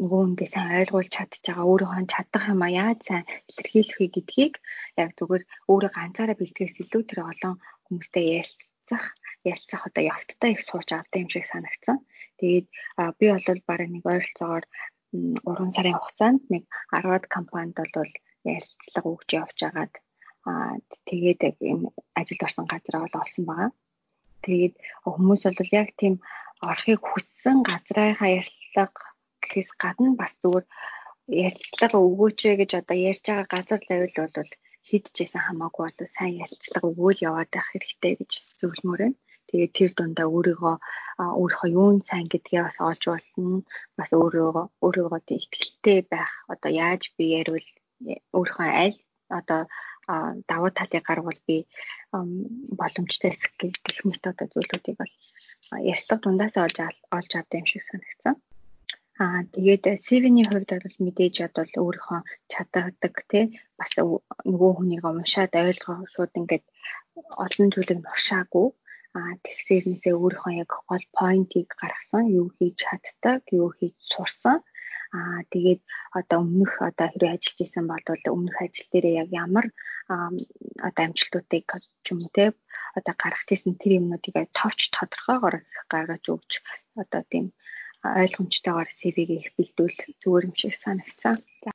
[0.00, 4.54] нөгөө хүнгээ сайн ойлгуулж чадчих байгаа өөрийнхөө чадах юм а яаж сайн илэрхийлэх вэ гэдгийг
[5.00, 9.04] яг зүгээр өөрөө ганцаараа бэлтгэхээс илүү тэр олон хүмүүстэй ярилцах
[9.50, 11.98] ярилцах одоо явцтай их сууж авдаг юм шиг санагдсан.
[12.38, 12.66] Тэгээд
[13.18, 14.64] би бол бараг нэг ойролцоогоор
[15.12, 18.12] 3 сарын хугацаанд нэг 10-аад компанид бол
[18.54, 19.86] ярилцлага өгч явж аа
[21.08, 21.86] тэгээд энэ
[22.18, 23.70] ажилд орсон газараа бол олсон байгаа.
[24.44, 24.74] Тэгээд
[25.06, 26.14] хүмүүс бол яг тийм
[26.68, 29.02] орохыг хүссэн газрынхаа ярилцлага
[29.42, 30.66] гэхээс гадна бас зүгээр
[31.46, 34.50] ярилцлага өгөөч гэж одоо ярьж байгаа газар лавил бол
[34.88, 39.18] хийдчихсэн хамаагүй бол сайн ярилцлага өгөөл яваад байх хэрэгтэй гэж зөвлөмөр байна.
[39.52, 40.76] Тэгээд тэр дундаа өөрийгөө
[41.40, 43.60] өөрийнхөө юун сайн гэдгээ бас олж болно.
[43.98, 46.32] Бас өөрийгөө өөрийгөө ихтэй байх.
[46.52, 47.68] Одоо яаж би яривал
[48.36, 48.98] өөрийнхөө аль
[49.38, 49.60] одоо
[50.50, 51.56] давуу талыг гаргавал би
[52.80, 55.14] боломжтой гэх мэт одоо зүйлүүдийг бол
[55.92, 56.76] ярьцлага дундаас олж
[57.16, 58.36] олж авдаг юм шиг санагдсан.
[59.22, 62.20] Аа тэгээд CV-ний хувьд бол мэдээж одоо өөрийнхөө
[62.52, 63.44] чаддаг тий
[63.78, 63.90] бас
[64.50, 66.64] нөгөө хүнийг уншаад ойлгоо шууд ингээд
[67.44, 68.66] олон зүйлийг нуршаагүй
[69.18, 74.58] Аа тэгсээрнээсээ өөрийнхөө яг гол поинтыг гаргасан, юу хийж чаддаг, юу хийж сурсан.
[75.18, 75.80] Аа тэгээд
[76.18, 79.66] одоо өмнөх одоо хэрэг ажиллаж исэн бол өмнөх ажил дээр яг ямар
[80.88, 81.68] одоо амжилтуудыг
[82.04, 82.44] ч юм уу те
[82.98, 85.56] одоо гаргаж исэн тэр юмнуудыг товч тодорхойгоор
[85.92, 86.52] гаргаж өгч
[87.02, 87.46] одоо тийм
[88.22, 91.36] ойлгомжтойгоор CV-г их бэлдүүл зүгээр юм шиг санагцсан.
[91.62, 91.70] За.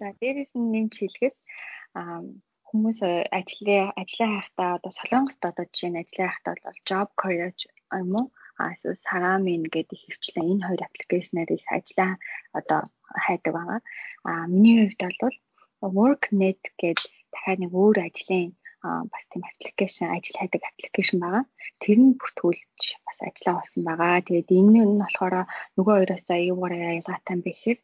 [0.00, 1.36] За дээрээс нь нэмж хэлгээд
[2.70, 3.26] хүмүүс э,
[3.98, 7.52] ажлаа хайхтаа одоо солонгост одоо жишээ нь ажиллаа хайхтаа бол job career
[8.02, 8.26] юм уу
[8.72, 12.12] эсвэл сарамин гэдэг хөвчлэн энэ хоёр аппликейшнээр их ажиллаа
[12.58, 12.80] одоо
[13.24, 13.80] хайдаг байгаа.
[14.28, 15.36] А миний хувьд бол
[15.96, 18.50] worknet гэдэг дахиад нэг өөр ажлын
[19.12, 21.44] бас тийм аппликейшн ажил хайдаг аппликейшн байгаа.
[21.82, 24.24] Тэр нь бүртгүүлж бас ажиллаа болсон байгаа.
[24.26, 25.34] Тэгээд энэ нь болохоор
[25.76, 27.78] нөгөө хоёроос аюугаар ялгаатай юм бэхээр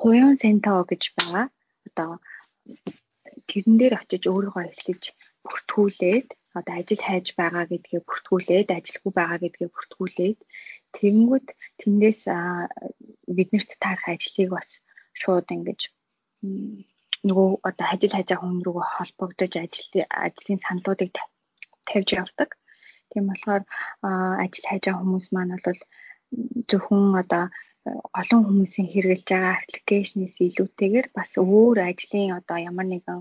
[0.00, 1.46] гуйн сентао гэж байгаа.
[1.88, 2.10] Одоо
[3.50, 5.02] тэрэн дээр очиж өөрийгөө эхлэж
[5.46, 10.38] бүртгүүлээд одоо ажил хайж байгаа гэдгээ бүртгүүлээд ажилгүй байгаа гэдгээ бүртгүүлээд
[10.96, 11.48] тэгэнгүүт
[11.80, 12.20] тэндээс
[13.36, 14.68] биднэрт таарах ажлыг бас
[15.20, 15.80] шууд ингэж
[17.28, 19.90] нөгөө одоо ажил хажаа хүн рүүгээ холбогдож ажил
[20.24, 21.10] ажлын саналуудыг
[21.88, 22.50] тавьж явдаг.
[23.10, 23.62] Тийм болохоор
[24.44, 25.80] ажил хайжаа хүмүүс маань бол
[26.70, 27.44] зөвхөн одоо
[28.20, 33.20] олон хүмүүсийн хэрэгжилж байгаа аппликейшнээс илүүтэйгээр бас өөр ажлын одоо ямар нэгэн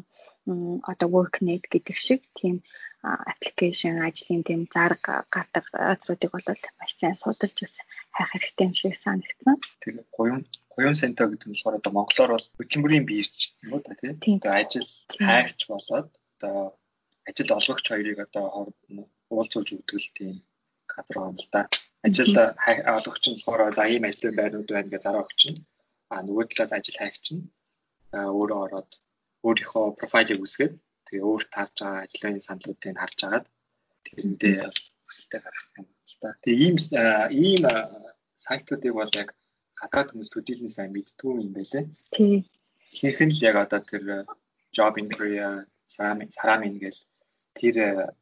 [0.92, 2.56] одоо worknet гэдэг шиг тийм
[3.04, 6.48] аппликейшн ажлын тийм зарга гардаг газруудыг бол
[6.80, 7.76] маш сайн судалж бас
[8.16, 9.56] хайх хэрэгтэй юм шиг санагдсан.
[9.82, 10.42] Тэгээ гоён
[10.76, 14.38] гоён центр гэдэг нь болохоор одоо монголоор бол хөтөлбөрийн бирж юм уу та тийм.
[14.40, 14.90] Одоо ажил
[15.28, 16.58] хайгч болоод одоо
[17.30, 18.46] ажил олгогч хоёрыг одоо
[19.30, 20.36] уулзуулж өгдөг тийм
[20.92, 21.62] газар байна л да.
[22.08, 22.34] Ажил
[22.98, 25.60] олгогч нь болохоор за ийм ажлын байрнууд байна гэж зараа өгч нь.
[26.14, 27.44] А нөгөө талаас ажил хайгч нь
[28.14, 28.90] өөрөө ороод
[29.48, 30.74] өөрийнхөө профайлыг үсгээд
[31.08, 33.46] тэгээ өөрт харж байгаа ажлын саналуудыг харж агаад
[34.06, 34.58] тэрэндээ
[35.08, 36.30] хүсэлтэд гаргах юм л да.
[36.44, 36.76] Тэгээ ийм
[37.44, 37.64] ийм
[38.46, 39.30] сайтуудыг бол яг
[39.80, 41.86] гадаад хүмүүс төдийлэн сайн мэддэг юм байлээ.
[42.16, 42.36] Тий.
[42.92, 44.04] Ихэнх нь л яг одоо тэр
[44.76, 45.50] job in Korea
[45.88, 47.00] сарамин гэл
[47.60, 47.76] тэр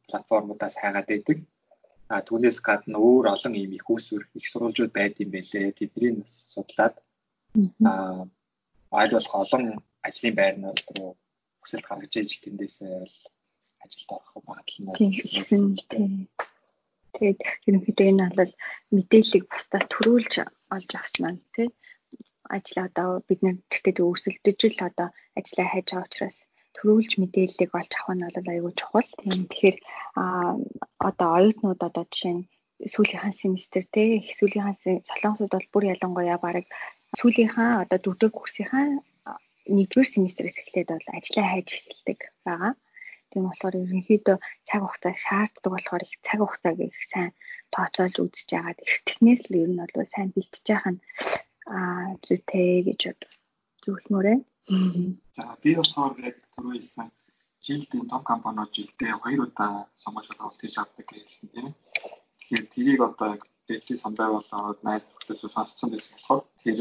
[0.08, 1.38] платформудаас хайгаад байдаг.
[2.08, 5.74] А түүнээс гадна өөр олон ийм их усүр их сурвалжууд байд юм байлээ.
[5.78, 6.22] Тэднийг
[6.54, 6.94] судлаад
[7.82, 8.30] аа
[8.98, 9.64] айл болох олон
[10.06, 11.10] ажлын байрнууд руу
[11.60, 13.16] хүсэлт гаргаж иж тэндээсээ л
[13.84, 16.28] ажилд орох магадлал нь
[17.16, 18.52] Тэгээд ерөнхийдөө энэ бол
[18.94, 20.32] мэдээллийг бусдаас төрүүлж
[20.76, 21.68] олж авсан нь тий
[22.54, 26.38] ажил одоо бид нар тэгтээ өрсөлдөж л одоо ажиллаа хайж байгаа учраас
[26.76, 29.10] төрүүлж мэдээллийг олж авах нь бол аюул чухал.
[29.20, 29.76] Тийм тэгэхээр
[30.20, 30.24] а
[31.08, 32.48] одоо оюутнууд одоо жишээ нь
[32.92, 34.76] сүүлийнхаа семестр те их сүүлийнхаа
[35.08, 36.66] солонгосууд бол бүр ялангуяа баг
[37.18, 38.86] сүүлийнхаа одоо дөрөв курсынхаа
[39.74, 42.72] нэгдүгээр семестрээс эхлээд бол ажиллаа хайж эхэлдэг байгаа.
[43.30, 44.36] Тийм болохоор ерөнхийдөө
[44.68, 47.30] цаг хугацаа шаарддаг болохоор их цаг хугацааг их сайн
[47.74, 51.00] тооцоолж үзэж яагаад эртнээс л ер нь бол сайн бэлтэж яах нь
[51.74, 53.00] аа зүйтэй гэж
[53.82, 54.38] зөвлөмөрөө.
[55.36, 57.08] За би болохоор яг түрүү хэлсэн
[57.66, 61.68] жилдээ том компаниуд жилдээ хоёр удаа сонгуульд авалт хийж авдаг гэсэн тийм.
[62.38, 66.78] Тэгэхээр тэрийг одоо яг дэвлээ самбай болоод найз нөхдөсөө сонсцсон байсан болохоор тэр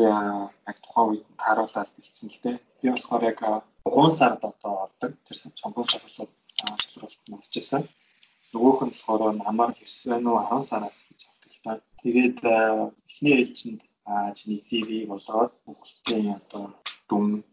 [0.69, 2.58] яг тухайн үед тааруулаад бэлдсэн л дээ.
[2.82, 3.39] Би болохоор яг
[3.86, 6.34] 3 сард одоо ордог тэр сонгуул шалгалт
[6.84, 7.84] шалгалт нь очижсэн.
[8.54, 11.71] Нөгөөх нь болохоор намар 9 нөө 10 сараас гэж авдаг л та.
[12.02, 12.39] Тэгээд
[13.10, 13.82] эхний ээлжинд
[14.38, 16.63] чиний CV болоод бүгдийн одоо
[17.10, 17.43] дүн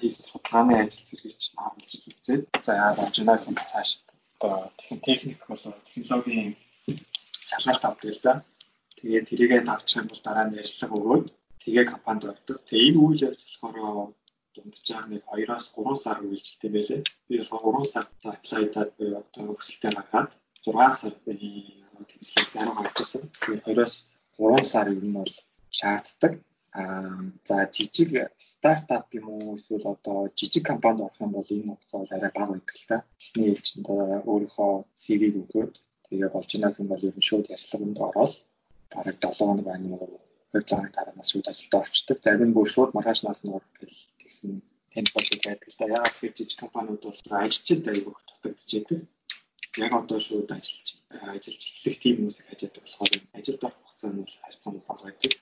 [0.00, 3.88] хийсэн судалгааны ажил зэргийг чинь харуулж үзээд за яа болж байна гэх цааш
[4.34, 4.54] одоо
[5.06, 6.56] техник болоо технологийн
[7.50, 8.32] шалгалт авдаг л да.
[9.00, 11.26] Тэгээд тэрийгээ давчих юм бол дараа нь ярьцлага өгөөд
[11.62, 12.56] тэгээ компанид ордог.
[12.68, 14.12] Тэгээ энэ үйл явц болохоор
[14.54, 16.36] дунджаар нэг 2-оос 3 сар юм
[16.74, 17.00] байлээ.
[17.28, 20.30] Би 3 сар апплайдаад би одоо хүсэлтээ гаргаад
[20.64, 21.34] 6 сар би
[22.10, 23.22] тэнцлээс арга авчихсан.
[23.40, 23.94] Тэгээ 2-оос
[24.36, 25.32] 3 сар нь бол
[25.78, 26.32] шаарддаг.
[26.80, 28.10] Аа за жижиг
[28.48, 32.52] стартап юм уу эсвэл одоо жижиг компанид орох юм бол энэ хугацаа бол арай бага
[32.52, 32.96] байдаг л та.
[33.22, 33.86] Эхний ээлжинд
[34.30, 35.74] өөрийнхөө CV-г өгөөд
[36.06, 38.34] тэгээ болж ийна гэх юм бол ер нь шууд ярьцлаганд ороод
[38.94, 40.20] бараг 7 хоног байна уу
[40.52, 42.18] 2 хоног дараанаас шууд ажилд орчдөг.
[42.24, 44.50] Зарим бүр шууд маргааш нас нь гэл тэгсэн
[44.92, 45.86] темпод байдаг л да.
[45.96, 49.00] Яг тэр жижиг компаниуд бол ажилчид аягүй дутагдчихэдэг.
[49.84, 50.88] Яг одоо шууд ажиллаж
[51.34, 55.32] ажиллаж эхлэх тийм хүмүүсийг хажаадаг болохоор ажилд орох хугацаа нь харьцан бага байдаг.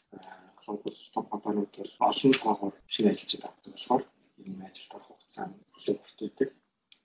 [0.61, 4.03] Глобал том компаниуд бол олон тоогоор шинэ ажилчид авдаг болохоор
[4.45, 6.49] энэ ажилд орох хугацаа нь илүү хүртээдэг.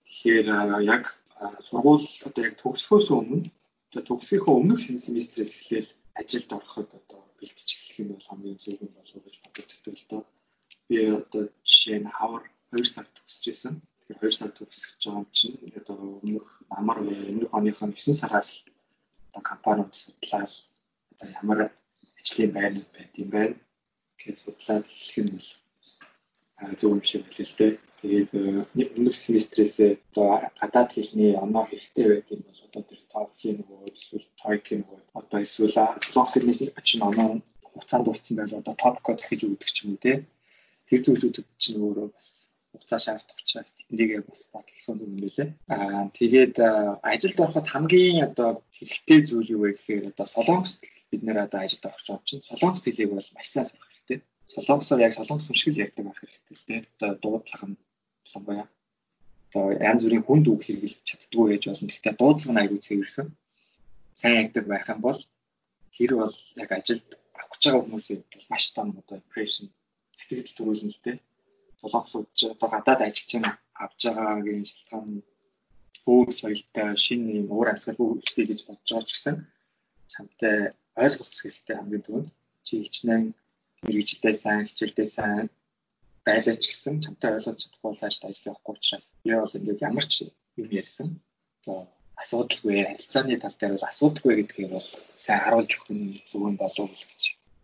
[0.07, 0.47] Тэгэхээр
[0.95, 1.03] яг
[1.67, 3.47] сургууль одоо яг төгсөхөөс өмнө
[4.09, 9.15] төгсгийнхөө өмнөх семестрээс эхлээл ажилд ороход одоо бэлтэж эхлэх юм бол хамгийн зөв юм болов
[9.15, 10.23] уу гэж боддог л доо.
[10.87, 13.73] Би одоо жишээ нь хавар 2 сар төгсөж байсан.
[14.07, 16.47] Тэгэхээр 2 сар төгсөж байгаа юм чинь одоо өмнөх
[16.79, 18.59] амар өмнөх оныхон 9 сараас л
[19.29, 20.51] одоо компаниуд судлаад
[21.11, 21.59] одоо ямар
[22.21, 23.55] ажлын байрнууд байт юм байна
[24.21, 25.49] гэж судлаад эхлэх нь бол
[26.79, 27.73] зөв юм шиг хэлээ л дээ.
[27.99, 28.29] Тэгээд
[28.97, 29.75] өмнөх семестрээс
[30.11, 30.27] одоо
[30.59, 35.75] гадаад хэлний оноо хэрэгтэй юм бол одоо тэр TOEFL-ийн нөгөө эсвэл TOEIC-ийн нөгөө одоо эсвэл
[36.33, 37.29] хэлний очин оноо
[37.63, 40.13] хугацаанд дууссан байл одоо TOEFL-ко дахиж өгдөг ч юм уу те.
[40.87, 42.27] Тэр зүйлүүдэд чинь өөрөө бас
[42.71, 45.49] хугацаа шаарддаг учраас тэднийг бас бодлсон юм байлээ.
[45.73, 46.55] Аа тэгээд
[47.11, 50.73] ажилд ороход хамгийн одоо хэрэгтэй зүйл юу вэ гэхээр одоо солонгос
[51.09, 53.69] бид нэр одоо ажилд орох гэж чинь солонгос хэлийг бол маш сайн.
[54.51, 56.81] Солонгосоор яг солонгос шиг л ярьдаг байх хэрэгтэй л дээ.
[56.95, 57.77] Одоо дуудлага нь
[58.23, 58.65] болонгоё.
[59.49, 61.87] Одоо янз бүрийн хүнд үг хэрэглэж чаддгүй гэж болно.
[61.89, 63.29] Гэхдээ дуудлага нь аягүй цэвэрхэн.
[64.19, 65.19] Сайн ягдаг байх юм бол
[65.95, 69.67] хэр бол яг ажилд авах гэж байгаа хүмүүсийн бол маш том одоо impression
[70.17, 71.17] сэтгэл төрүүлнэ л дээ.
[71.81, 73.43] Солонгосууд ч одоо гадаад ажилчин
[73.83, 75.23] авч байгаагийн шалтгаан
[76.11, 79.35] өөр соёлтой шинэ юм уур амьсгал үүсгэе гэж бодож байгаа ч гэсэн
[80.11, 80.55] чамтай
[81.03, 82.29] ойлголцох хэрэгтэй хамгийн түрүүнд
[82.65, 83.23] чи хичнээн
[83.85, 85.47] мэрэгжилдээ сайн хичээлдээ сайн
[86.25, 90.13] байлаач гэсэн чамтай ойлгож чадахгүй бол ажил ажил явахгүй учраас би бол ингээд ямар ч
[90.61, 91.09] юм ярьсан.
[91.61, 91.79] Одоо
[92.21, 94.87] асуудалгүй харилцааны тал дээр бол асуудалгүй гэдгийг бол
[95.25, 97.23] сайн харуулж өгөх нь зөв нь болов уу гэж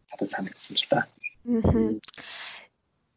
[0.09, 0.99] надад санагдсан л та.
[1.47, 1.93] Аа.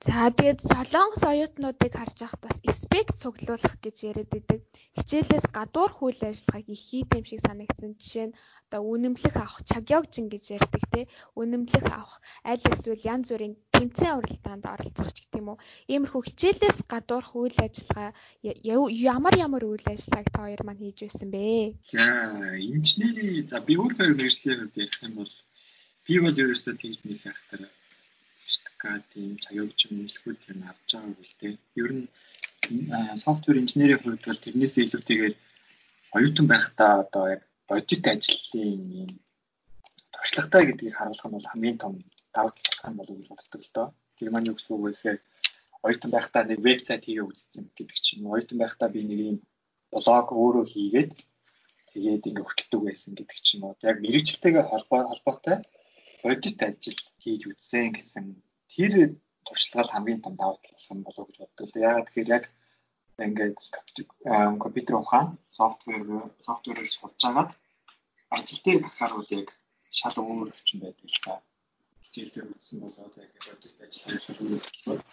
[0.03, 4.61] За тэгээд солонгос оюутнуудыг харж байхад бас спект цуглуулах гэж яриад идэг.
[4.99, 7.95] Хичээлээс гадуур хүл ажиллагааг их хийх юм шиг санагдсан.
[8.03, 8.37] Жишээ нь
[8.67, 11.01] одоо үнэмлэх авах, чагёгжин гэж ярьдаг те.
[11.39, 15.63] Үнэмлэх авах, аль эсвэл янз бүрийн тэмцээн уралдаанд оролцох ч юм уу.
[15.87, 18.11] Иймэрхүү хичээлээс гадуур үйл ажиллагаа
[19.15, 21.79] ямар ямар үйл ажиллагааг та хоёр маань хийж байсан бэ?
[21.95, 22.03] За,
[22.59, 25.33] инженери за би өөрөө хувьд ярих юм бол
[26.07, 27.71] би бол ерөөсөө тийш нэг хайхтар
[28.53, 31.53] сертификат тийм чаяогч мэдлэгүүд тийм авч байгаа үйл тээ.
[31.83, 32.05] Ер нь
[33.25, 35.35] софтвер инженерийн хувьд бол тэрнээсээ илүүтэйгээр
[36.17, 39.11] оюутан байхдаа одоо яг бодит ажлын юм
[40.13, 41.93] туршлагатай гэдгийг харуулах нь бол хамгийн том
[42.35, 43.89] давуу тал юм болов уу гэж боддог л доо.
[44.17, 45.19] Тэр маань юу гэсэн үг вэ гэхээр
[45.87, 49.39] оюутан байхдаа нэг вебсайт хийгээ үзсэн гэдэг чинь оюутан байхдаа би нэг юм
[49.93, 51.13] блог өөрөө хийгээд
[51.93, 55.57] тэгээд ингээ хөтэлдэг байсан гэдэг чинь яг мэрэгчлэлтэйгээ холбоотой
[56.23, 58.25] бодит ажил хийж үзсэн гэсэн
[58.73, 58.93] тэр
[59.47, 61.69] туршлага л хамгийн том давуу тал юм болов уу гэж боддог.
[61.77, 62.45] Яагаад тэгэхээр яг
[63.27, 63.59] ингээд
[64.65, 66.03] компьютер ухаан, софтвер,
[66.47, 67.47] софтверээр сурч байгаа
[68.37, 69.49] ажил дээр гарахаар бол яг
[69.99, 71.33] шал өөр өвчин байдаг л та.
[72.05, 75.05] Хичээлдээ үзсэн болоод яг бодит ажил хийх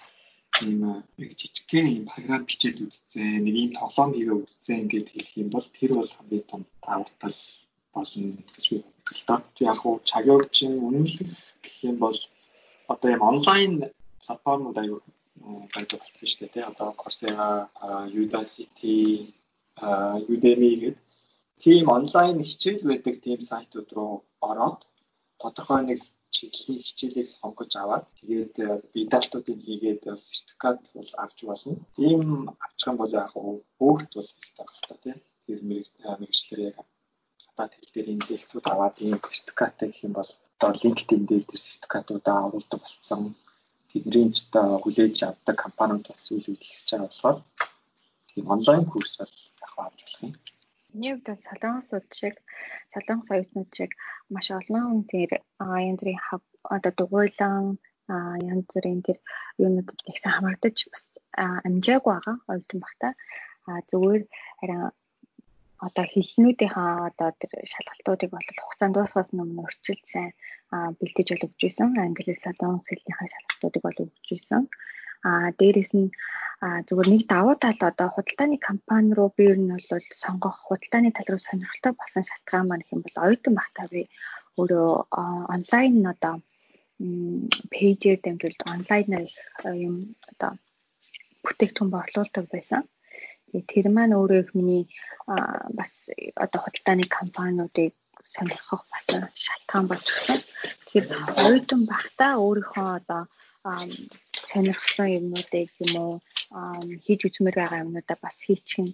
[0.61, 0.81] ийм
[1.19, 5.67] нэг жижигхэн ийм програм бичээд үзсэн, нэг ийм тоглоом хийгээ үзсэн ингээд хэлэх юм бол
[5.77, 7.37] тэр бол хамгийн том давуу тал
[7.93, 8.77] болно гэж би
[9.17, 9.39] л доо.
[9.71, 11.19] Яг уу чагиогчин үнэмлэх
[11.63, 12.17] гэх юм бол
[12.93, 13.71] одоо юм онлайн
[14.23, 15.03] платформуд аюул
[15.73, 16.63] байж болсон шүү дээ тий.
[16.71, 17.69] Одоо Coursera,
[18.21, 18.99] Udacity,
[20.33, 20.97] Udemy гэдэг
[21.63, 24.13] тийм онлайн хичээл байдаг тийм сайтууд руу
[24.49, 24.79] ороод
[25.41, 25.99] тодорхой нэг
[26.35, 28.55] чиглэлийн хичээлийг сонгож аваад тэгээд
[28.93, 31.73] бидалтуудыг хийгээд сертификат бол авч болно.
[31.97, 32.19] Тийм
[32.65, 33.31] авчих юм бол яг
[33.85, 34.29] өөрт бол
[34.89, 35.17] байна тийм.
[35.69, 36.98] Мэрэгчлэр яг гадаад
[37.67, 42.37] хэл дээр энэ дэлгцүүд аваад ийм сертификаттай гэх юм бол одоо LinkedIn дээр тэр сертификатуудаа
[42.45, 43.21] агуулдаг болсон.
[43.89, 47.37] Тэдний ч одоо хүлээж авдаг компаниуд бас үйлүүд ихсэж байгаа болохоор
[48.29, 50.33] тийм онлайн курс бол яг авч болох юм.
[50.93, 52.35] Миний хувьд бол солонгосууд шиг
[52.93, 53.91] солонгос оюутнууд шиг
[54.33, 55.29] маш олон тэр
[55.87, 56.21] янз бүрийн
[56.75, 57.65] одоо дугуйлан
[58.51, 59.17] янз бүрийн тэр
[59.63, 61.05] юунуудад ихсэн хамрагдаж бас
[61.67, 63.11] амжаагүй байгаа оюутан багтаа
[63.91, 64.21] зүгээр
[64.59, 64.81] харин
[65.87, 70.31] одоо хэлснүүдийнхаа одоо тэр шалгалтуудыг бол хугацаанд дуусгаас өмнө өрчилд сайн
[70.99, 71.89] бэлдэж өгч исэн.
[72.03, 74.63] Англи хэл солонгос хэлнийхаа шалгалтуудыг бол өгч исэн.
[75.27, 76.11] А дээрэс нь
[76.87, 81.27] зүгээр нэг давуу тал одоо худалдааны компани руу би ер нь бол сонгох худалдааны тал
[81.31, 84.01] руу сонирхолтой болсон шалтгаан маань гэх юм бол оюутан багтаа би
[84.59, 84.89] өөрөө
[85.55, 86.35] онлайн одоо
[87.73, 89.27] пэйжээр дамжуулж онлайнаар
[89.87, 89.95] юм
[90.31, 90.51] одоо
[91.43, 92.83] бүтээгдэхүүн борлуулдаг байсан.
[93.71, 94.83] Тэр маань өөрөө их миний
[95.79, 95.91] бас
[96.35, 97.93] одоо худалдааны компаниудыг
[98.33, 99.05] сонирхох бас
[99.45, 100.39] шалтгаан болж өгсөн.
[100.85, 101.05] Тэгэхээр
[101.43, 103.21] оюутан багтаа өөрийнхөө одоо
[104.49, 106.13] сонирхсан юмнуудыг юм уу
[107.05, 108.93] хийж үзмээр байгаа юмнуудаа бас хийчих нь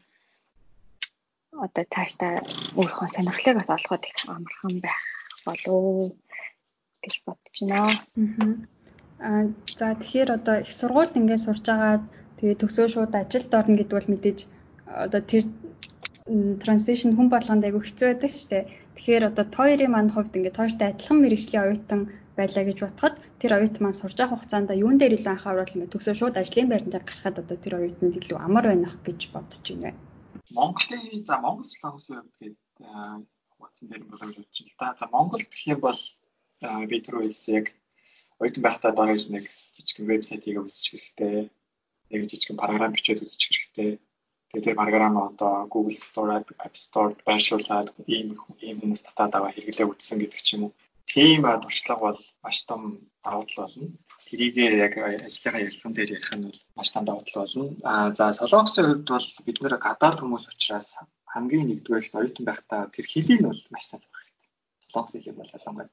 [1.66, 2.34] одоо цаашдаа
[2.78, 5.02] өөрийнхөө сонирхлыг бас олоход их амархан байх
[5.46, 6.12] болов
[7.04, 7.82] гэж бодож байна.
[9.28, 9.44] Аа
[9.80, 11.96] за тэгэхээр одоо их сургуульд ингээд сурж байгаа
[12.46, 14.40] тэгээ төгсөө шууд ажилд орно гэдэг бол мэдээж
[14.86, 15.44] одоо тэр
[16.62, 18.64] transition хүн болгонд айгүй хэцүү байдаг шүү дээ.
[18.94, 22.02] Тэгэхээр одоо тойрын маань хувьд ингээд тойртой адилхан мэрэгжлийн оюутан
[22.38, 26.16] байлаа гэж бодоход тэр оюутан маань сурж байгаа хугацаанд юун дээр илүү анхаарал ингээд төгсөө
[26.18, 29.98] шууд ажлын байран дээр гарахад одоо тэр оюутанд илүү амар байх гэж бодож байна.
[30.58, 32.58] Монголын за Монгол солонгосын хувьд гээд
[33.58, 34.94] хугацаан дээр болоо гэж бодчих л та.
[35.02, 36.02] За Монгол гэх юм бол
[36.90, 37.68] би түрүү хэлсэн яг
[38.42, 41.50] оюутан байхдаа дагаж нэг жижигхэн вебсайт хийгээ үзчих хэрэгтэй.
[42.10, 43.90] Нэг жижигхэн програм бичээд үзчих хэрэгтэй.
[44.52, 46.32] Тэгээд тэр програм одоо Google Store,
[46.66, 50.74] App Store байршуулад ийм ийм хүмүүс татаад аваа хэрэглээ үзсэн гэдэг ч юм уу
[51.08, 52.82] тийм туршлага бол маш том
[53.24, 53.88] давуу тал болно.
[54.28, 57.64] Тэрийг яг ажлынхаа ярилцсан дээр ярих нь бол маш том давуу тал болно.
[57.84, 60.98] Аа за солонгосын хувьд бол бид нэр гадаад хүмүүс учраас
[61.34, 64.50] хамгийн нэгдүгээр нь оюутан байхдаа тэр хэлийг нь бол маш сайн сурах хэрэгтэй.
[64.90, 65.90] Солонгосын хэл бол ялангуяа.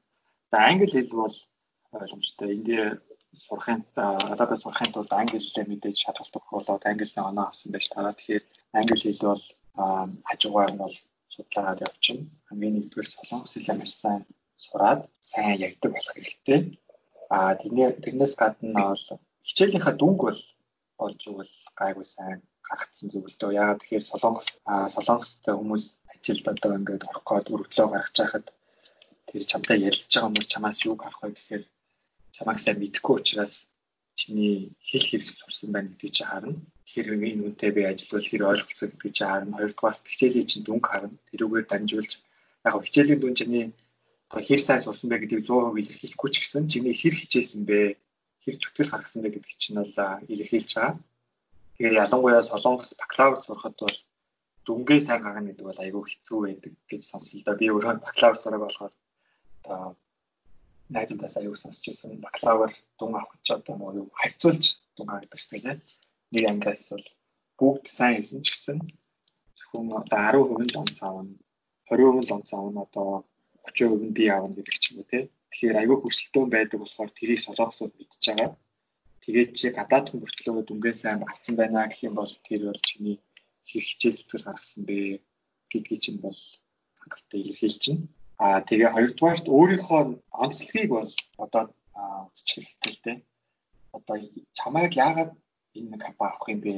[0.51, 1.37] За англи хэл бол
[1.93, 2.49] ойлгомжтой.
[2.57, 2.69] Энд
[3.47, 8.15] сурахын гадаадд сурахын тулд англи хэлээ мэдээж шалгалт болоод англи хэлний оноо авсан байж таараа.
[8.17, 8.45] Тэгэхээр
[8.79, 9.45] англи хэл бол
[10.29, 10.97] хажуугаар нь бол
[11.35, 12.31] судлаагаад явчихна.
[12.49, 14.23] Хамгийн нэгдүгээр солонгос хэлээ маш сайн
[14.65, 16.61] сураад сайн ярьдаг болох хэрэгтэй.
[17.37, 17.53] Аа
[18.03, 19.05] тэрнээс гадна бол
[19.47, 20.41] хичээлийнхаа дүнг бол
[21.01, 23.57] болж өгөл гайгүй сайн гаргацсан зүйл дөө.
[23.61, 24.47] Яагаад тэгэхээр солонгос
[24.95, 28.47] солонгостой хүмүүс ажилд одоо ингээд орох гээд өргөдлөө гаргаж байхад
[29.29, 31.65] тэр чамтай ярилцж байгаа хүмүүс чамаас юу гарах вэ гэхээр
[32.35, 33.55] чамайг сайн мэдэхгүй учраас
[34.21, 36.61] чиний хэл хэрэгсэл сурсан байна гэдгийг чи харна.
[36.85, 39.57] Тэгэхээр энэ үнтэй би ажиллавал хэр ойлголцоо гэдгийг чи харна.
[39.57, 41.17] Хоёрдугаар хичээлийн чинь дүнг харна.
[41.31, 42.13] Тэрүүгээр дамжуулж
[42.67, 43.65] яг хичээлийн дүн чиний
[44.33, 48.01] хэр сайн сурсан бэ гэдгийг 100% илэрхийлэхгүй ч гэсэн чиний хэр хичээсэн бэ,
[48.45, 49.93] хэр зүтгэл гаргасан бэ гэдгийг чинь бол
[50.33, 50.97] илэрхийлж байгаа.
[51.77, 53.97] Тэгээ ялангуяа солонгос бакалавр сурахад бол
[54.65, 57.61] дүнгээ сайн гаргана гэдэг бол айгүй хэцүү байдаг гэж сонслоо да.
[57.61, 58.93] Би өөрөө бакалавр сураг болохоор
[59.65, 59.97] одоо
[60.97, 64.65] найзуудаас аюул сонсч байсан бакалавр дүн авах ч одоо нөгөө юу харьцуулж
[64.97, 65.79] дүн авдаг ч тийм
[66.33, 67.07] нэг ангиас бол
[67.59, 68.79] бүгд сайн хийсэн ч гэсэн
[69.59, 71.33] зөвхөн одоо 10% л онц аавна
[71.89, 73.11] 20% л онц аавна одоо
[73.65, 75.27] 30% нь би аавна гэдэг ч юм уу тийм.
[75.51, 78.51] Тэгэхээр аюул хөрсөлтөө байдаг болохоор тэрийг солонгосууд мэдчихэж байгаа.
[79.23, 83.17] Тэгээд чи гадаад хүн хүртлөө дүнгээ сайн авсан байна гэх юм бол тэр бол чиний
[83.69, 84.97] хэрэг хичээл зүтгэл гаргасан бэ
[85.71, 86.39] гэдгийг чинь бол
[87.01, 88.03] хангалттай илэрхийлж чинь
[88.39, 90.03] Аа тэгээ хоёрдугаарт өөрийнхөө
[90.45, 91.11] онцлогийг бол
[91.45, 91.63] одоо
[92.33, 93.19] үзчих хэрэгтэй л дээ.
[93.97, 94.17] Одоо
[94.59, 95.31] чамайг яагаад
[95.79, 96.73] энэ компани авах юм бэ?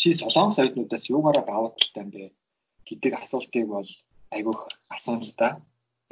[0.00, 2.24] Чи солонгос оюутнуудаас юугаараа даваад талтай юм бэ
[2.88, 3.88] гэдэг асуултыг бол
[4.34, 4.60] айгүйх
[4.94, 5.48] асууна л да.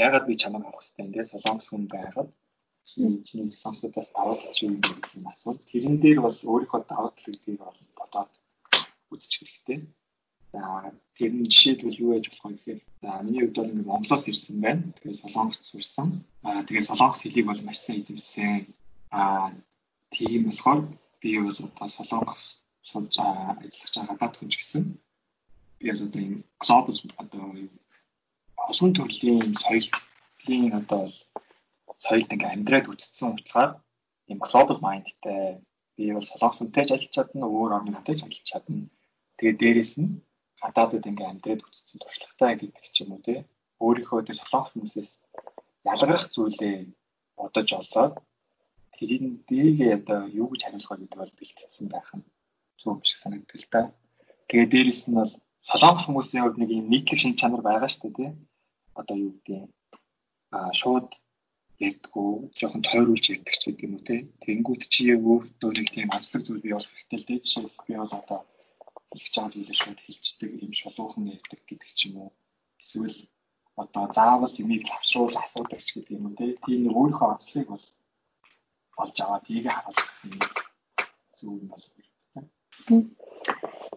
[0.04, 1.30] Яагаад би чамайг авах хэрэгтэй юм бэ?
[1.32, 2.30] Солонгос хүн байгаад
[2.86, 4.80] чиний солонгосуудаас даваад чи юм
[5.16, 5.62] юм асуулт.
[5.70, 7.60] Тэрэн дээр бол өөрийнхөө даваад тал гэдгийг
[7.98, 8.32] бодоод
[9.12, 9.78] үзчих хэрэгтэй.
[10.52, 14.24] За тэр нь жишээлбэл юу яаж болох вэ гэхээр за миний хувьд бол ингээд Монголоос
[14.28, 14.82] ирсэн байна.
[15.00, 16.08] Тэгээд Солонгост сурсан.
[16.46, 18.66] Аа тэгээд Солонгос хэлийг бол маш сайн эзэмсэн.
[19.10, 19.52] Аа
[20.14, 20.80] тийм болохоор
[21.20, 22.44] би бол одоо Солонгос
[22.88, 24.84] сурж ажиллаж байгаа гадаад хүн ч гэсэн
[25.78, 27.44] би одоо энэ глобал одоо
[28.70, 31.02] олон төрлийн соёлын одоо
[32.04, 33.72] соёлд ингээ амьдраад үтцсэн учраас
[34.30, 35.44] ийм global mindтэй
[35.96, 38.88] би бол солонгос хүнтэй ч ажиллаж чадна, өөр орны хүнтэй ч ажиллаж чадна.
[39.38, 40.10] Тэгээд дээрэс нь
[40.66, 43.38] гадаадд ингээм амьдраад үтцсэн туршлагатай гэдэг ч юм уу тий
[43.84, 45.12] өөрийнхөө тэр солонгос хүмүүсээс
[45.92, 46.76] ялгарх зүйлээ
[47.38, 48.14] бодож олоод
[48.96, 52.24] тэрийг дээгээ одоо юу гэж хариулах вэ гэдэг бол бэлтгэсэн байх нь
[52.80, 53.82] зөв биш санагддаг л да.
[54.48, 55.32] Тэгээ дээрэс нь бол
[55.68, 58.30] солонгос хүмүүсийн хувьд нэг юм нийтлэг шин чанар байгаа шүү дээ тий.
[59.00, 59.62] Одоо юу гэдэг
[60.56, 61.08] аа шууд
[61.86, 64.20] ярьдгүү жоохон тойруулж ярьдаг ч гэдэг юм уу тий.
[64.44, 67.42] Тэнгүүд чи өөртөө нэг тийм амсдаг зүйл бий болох хэрэгтэй л дээ.
[67.44, 68.40] Жишээ нь би бол одоо
[69.12, 72.30] хэлж байгаа зүйлээ шууд хэлцдэг юм шулуухан ярьдаг гэдэг ч юм уу.
[72.80, 73.18] Эсвэл
[73.82, 77.86] одоо заавал юмыг лавшруулж асуудаг ч гэдэг юм уу тийм нэг өөрийнхөө онцлогийг бол
[79.02, 80.34] олж аваад тийг харуулах юм
[81.42, 82.06] юм болов уу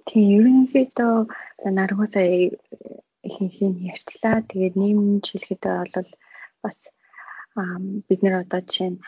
[0.08, 1.16] Тийм ерөнхийдөө
[1.78, 2.26] наргуусаа
[3.28, 4.38] ихэнх нь ярьчлаа.
[4.50, 6.10] Тэгээд нийгэмч хэлэхдээ бол
[6.64, 6.78] бас
[8.08, 9.00] бид нэр одоо жишээ нь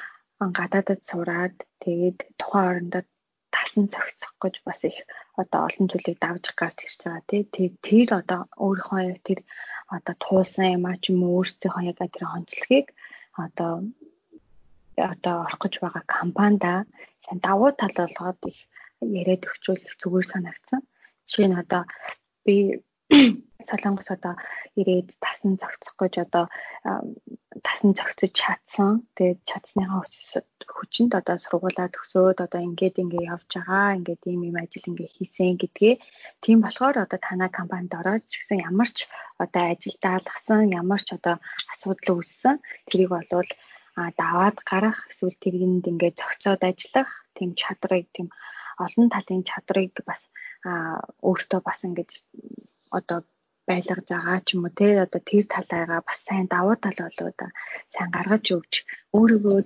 [0.57, 3.03] гадаадд сураад тэгээд тухайн орондоо
[3.71, 4.99] тасан цогцох гэж бас их
[5.39, 7.71] одоо олон зүйлийг давж гарч ирж байгаа тий.
[7.79, 9.39] Тэр одоо өөрийнхөө яг тэр
[9.88, 12.88] одоо туулсан юм а ч юм уу өөрсдийнхөө яг тэр хонцлогийг
[13.39, 13.73] одоо
[14.99, 16.84] одоо орох гэж байгаа компанида
[17.23, 18.60] сайн давуу тал болгоод их
[18.99, 20.81] яриад өгчүүл их зүгээр санагдсан.
[21.27, 21.88] Жишээ нь одоо
[22.43, 22.84] би
[23.69, 24.34] Солонгос одоо
[24.80, 26.45] ирээд тасан зохицох гэж одоо
[27.65, 28.91] тасан зохицож чадсан.
[29.17, 30.02] Тэгээд чадсныхаа
[30.76, 33.97] хүчинд одоо сургуулаа төгсөөд одоо ингээд ингээд явж байгаа.
[33.97, 35.95] Ингээд ийм ийм ажил ингээд хийсэн гэдгээ.
[36.43, 39.00] Тийм болохоор одоо танай компанид ороод ч гэсэн ямар ч
[39.43, 41.36] одоо ажил даалгасан, ямар ч одоо
[41.71, 42.56] асуудал үүссэн
[42.89, 43.50] тэрийг болвол
[44.21, 48.28] даваад гарах эсвэл тэрийг ингээд зохицоод ажиллах тийм чадрыг тийм
[48.86, 50.21] олон талын чадрыг бас
[51.30, 52.10] өөртөө бас ингэж
[52.97, 53.19] одоо
[53.67, 57.47] байлгаж байгаа ч юм уу те одоо тэр талаагаа бас сайн давуу тал болоо да.
[57.93, 58.73] Сайн гаргаж өгч
[59.17, 59.60] өөрийгөө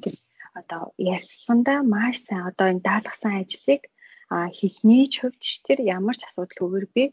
[0.60, 0.82] одоо
[1.14, 2.48] ялцсандаа маш сайн.
[2.50, 3.84] Одоо энэ даалгасан ажлыг
[4.58, 7.04] хэлний хувьд ч тэр ямар ч асуудалгүйгээр би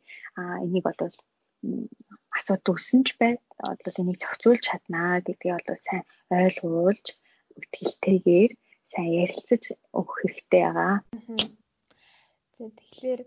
[0.65, 1.01] энийг бол
[2.39, 3.33] асуудал ч бай
[3.73, 6.05] одоо энийг зохицуулж чаднаа гэдгийг бол сайн
[6.43, 7.07] ойлгуулж
[7.61, 8.53] итгэлтэйгээр
[8.93, 9.63] сайн ярилцаж
[9.99, 10.97] өгөх хэрэгтэй байгаа.
[12.79, 13.21] Тэгэхээр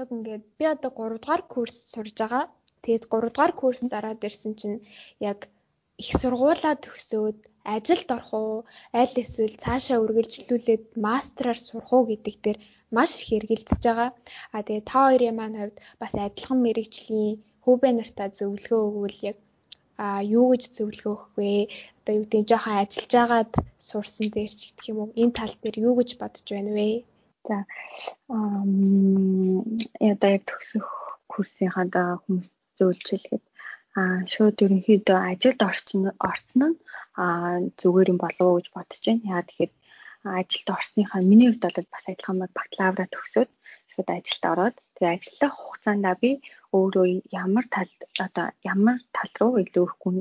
[0.00, 2.44] яг ингээд би одоо 3 дугаар курс сурж байгаа.
[2.82, 4.78] Тэгээд 3 дугаар курс дараад ирсэн чинь
[5.30, 5.38] яг
[6.02, 7.38] их сургуулаа төгсөөд
[7.74, 8.56] ажилд орох уу,
[9.00, 12.58] аль эсвэл цаашаа үргэлжлүүлээд мастраар сурах уу гэдэг дээр
[12.96, 14.10] маш их эргэлдэж байгаа.
[14.54, 17.34] А тэгээ та хоёрын маань хувьд бас адилхан мэрэгжлийн
[17.64, 19.38] хүүбэ нартаа зөвлөгөө өгвөл яг
[20.04, 20.06] а
[20.38, 21.52] юу гэж зөвлөгөө өгөх вэ?
[21.98, 23.52] Одоо юу гэдэг жоохон ажиллаж байгаад
[23.88, 26.88] сурсан дээр ч гэх юм уу энэ тал дээр юу гэж бодож байна вэ?
[27.46, 27.58] За
[30.10, 30.86] яда яг төгсөх
[31.32, 33.44] курсынхаа да хүмүүс зөвлөлчилгээд
[33.98, 36.78] а шууд ерөнхийдөө ажилд орсон нь
[37.22, 37.24] а
[37.80, 39.30] зүгээр юм болов уу гэж бодож байна.
[39.34, 39.72] Яа тэгэхээр
[40.40, 43.50] ажилд орсныхаа миний хувьд бол бас адилхан бакалавра төгсөөд
[43.92, 46.30] шууд ажилд ороод Тэгээ ажиллах хугацаанд би
[46.76, 47.06] өөрөө
[47.42, 47.90] ямар тал
[48.26, 50.16] одоо ямар тал руу илүү их гүн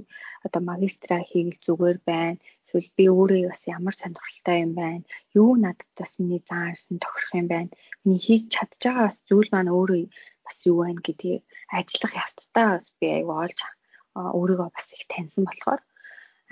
[0.46, 2.38] одоо магистра хийх зүгээр байна.
[2.64, 5.08] Эсвэл би өөрөө бас ямар сонирхолтой юм байна.
[5.40, 7.72] Юу надад бас миний заасан тохирох юм байна.
[8.04, 10.04] Миний хийж чадж байгаа бас зүйл маань өөрөө
[10.46, 11.44] бас юу байна гэдгийг
[11.80, 13.60] ажиллах явцдаа бас би аюу олж
[14.40, 15.82] өөрийгөө бас их таньсан болохоор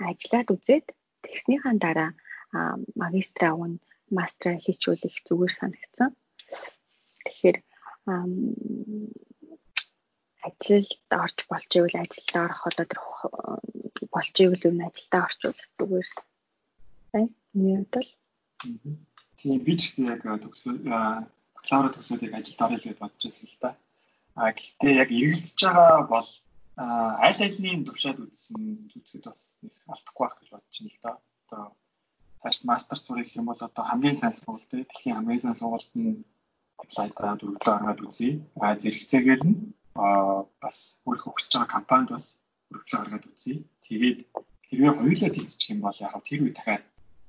[0.08, 0.86] ажиллаад үзээд
[1.24, 2.10] тэгснийхаа дараа
[3.02, 3.74] магистра өгн
[4.16, 6.10] мастера хийчүүлэх зүгээр санагдсан.
[7.24, 7.58] Тэгэхээр
[10.46, 13.00] ажилд орж болж ивэл ажилд орох одоо тэр
[14.12, 16.08] болж ивэл юу ажилдаа орчуулах зүгээр.
[17.12, 17.28] Сайн.
[17.54, 18.10] Миний хувьд бол
[19.40, 23.58] тийм би ч гэсэн яг төгсөө бакалавр төгсөөд яг ажилд орё гэж бодож байсан л
[23.60, 23.70] да.
[24.36, 26.28] А гэхдээ яг эргэлдэж байгаа бол
[26.76, 28.60] аль альний төвшөөд үзсэн
[28.96, 31.12] үзэхэд бас их алдахгүй байх гэж бодож байна л да.
[31.44, 31.64] Одоо
[32.42, 36.24] цааш мастер сурах юм бол одоо хамгийн сайн сургууль дэлхийн хамгийн сайн сургуульд нь
[36.96, 38.30] лайтраад өглөө хараад үзье.
[38.60, 39.58] А зэрэгцээгээр нь
[40.62, 42.26] бас өөрөө хүсэж байгаа компанид бас
[42.74, 43.62] өглөө хараад үзье.
[43.86, 44.18] Тэгээд
[44.68, 46.84] хэрвээ хоёулаа тэнцчих юм бол яг тэр үе дахиад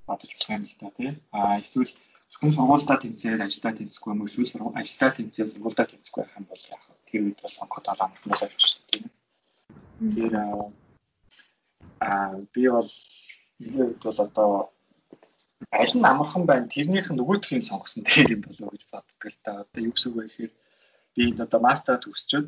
[0.07, 1.11] бодож болох юм л та тий.
[1.31, 1.91] А эсвэл
[2.31, 6.81] зөвхөн сургуульдаа тэнцээр ажилдаа тэнцэхгүй юм эсвэл ажилдаа тэнцээр сургуульдаа тэнцэхгүй байх юм бол яг
[7.07, 9.05] тэр үед бол сонгоход олон амтнаас авч шүү дээ.
[10.15, 10.33] Тэр
[11.99, 12.89] а би бол
[13.61, 14.51] энэ үед бол одоо
[15.81, 19.51] аль нь амархан байна тэрнийх нь нөгөөдхийн сонгосон дээр юм болов гэж боддог л да.
[19.63, 20.53] Одоо юу гэсэн үг вэ гэхээр
[21.15, 22.47] би одоо мастер төгсчөөд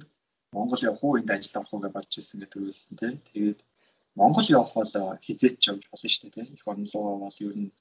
[0.56, 3.14] Монгол явах уу энд ажил авах уу гэж бодож ирсэн гэдэг үйлсэн тий.
[3.32, 3.60] Тэгээд
[4.20, 4.94] Монгол явах бол
[5.26, 6.60] хизээч явж болно шүү дээ тий.
[6.70, 7.72] Орн руу бол ер нь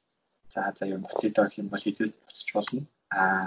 [0.52, 2.80] за за юм буцаад авах юм бол хизээч буцаж болно.
[3.20, 3.46] Аа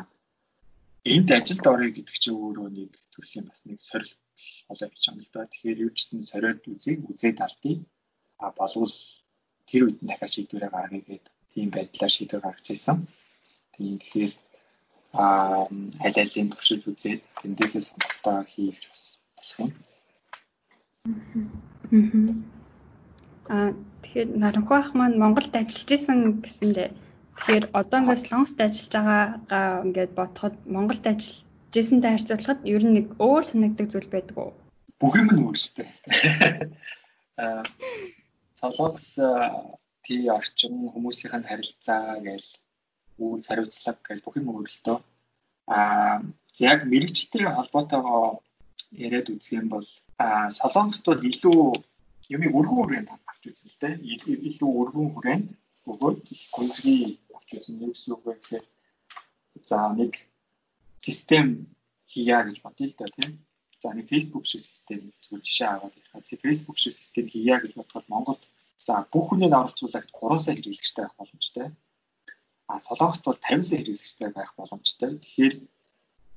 [1.13, 4.19] энд ажилд орё гэдэг чинь өөрөө нэг төрлийн бас нэг сорилт
[4.67, 5.47] болоо байгаа юм л да.
[5.47, 7.79] Тэгэхээр юу ч гэсэн сориод үзье, үзээд алдъя.
[8.43, 8.95] А болвол
[9.69, 12.97] тэр үед дахиад шийдвэрээ гаргая гэдэг тийм байдлаар шийдвэр гаргаж ирсэн.
[13.75, 14.31] Тэгэхээр
[15.11, 15.67] аа
[16.05, 19.03] аль алийг төвшиж үзээд тэндээсээ сонголтоо хийлж бас
[19.35, 19.71] болох юм.
[23.51, 26.89] Аа тэгэхээр наранхуу ах маань Монголд ажиллаж исэн гэсэндээ
[27.35, 33.07] тэгэхээр одоо ингээд Солонгост ажиллаж байгаагаа ингээд бодоход Монголд ажиллаж исэнтэй харьцуулахад ер нь нэг
[33.19, 34.51] өөр санагддаг зүйл байдаг уу?
[35.01, 35.91] Бүх юм нь өөр шүү дээ.
[37.43, 37.63] Аа
[38.59, 39.07] Солонгос
[40.09, 42.49] тий орчин хүмүүсийн харилцаа гээл
[43.23, 44.97] үйл хариуцлага гээл бүх юм өөрлөлтөө
[45.77, 46.17] аа
[46.71, 48.41] яг мэрэгчтэй холбоотойгоо
[49.05, 49.87] яриад үзэх юм бол
[50.23, 51.59] аа солонгост бол илүү
[52.35, 53.93] юмыг өргөн хүрээнд авч үзэн л дээ.
[54.49, 55.47] Илүү өргөн хүрээнд
[55.89, 56.17] өгөөд
[56.55, 57.01] гүнзгий
[57.37, 58.65] авч үзэн нэг зүйл үг гэхээр
[59.69, 60.13] за нэг
[61.05, 61.47] систем
[62.11, 63.31] хийя гэж бодъё л да тийм.
[63.81, 66.41] За нэг Facebook шиг систем зүгээр жишээ аваад ярих.
[66.45, 68.41] Facebook шиг систем хийя гэж бодоход Монголд
[68.85, 71.67] За бүх хүнийг оролцуулаад 3 сая хэрэглэгчтэй байх боломжтой.
[72.67, 75.11] А Солонгост бол 50 сая хэрэглэгчтэй байх боломжтой.
[75.19, 75.53] Тэгэхээр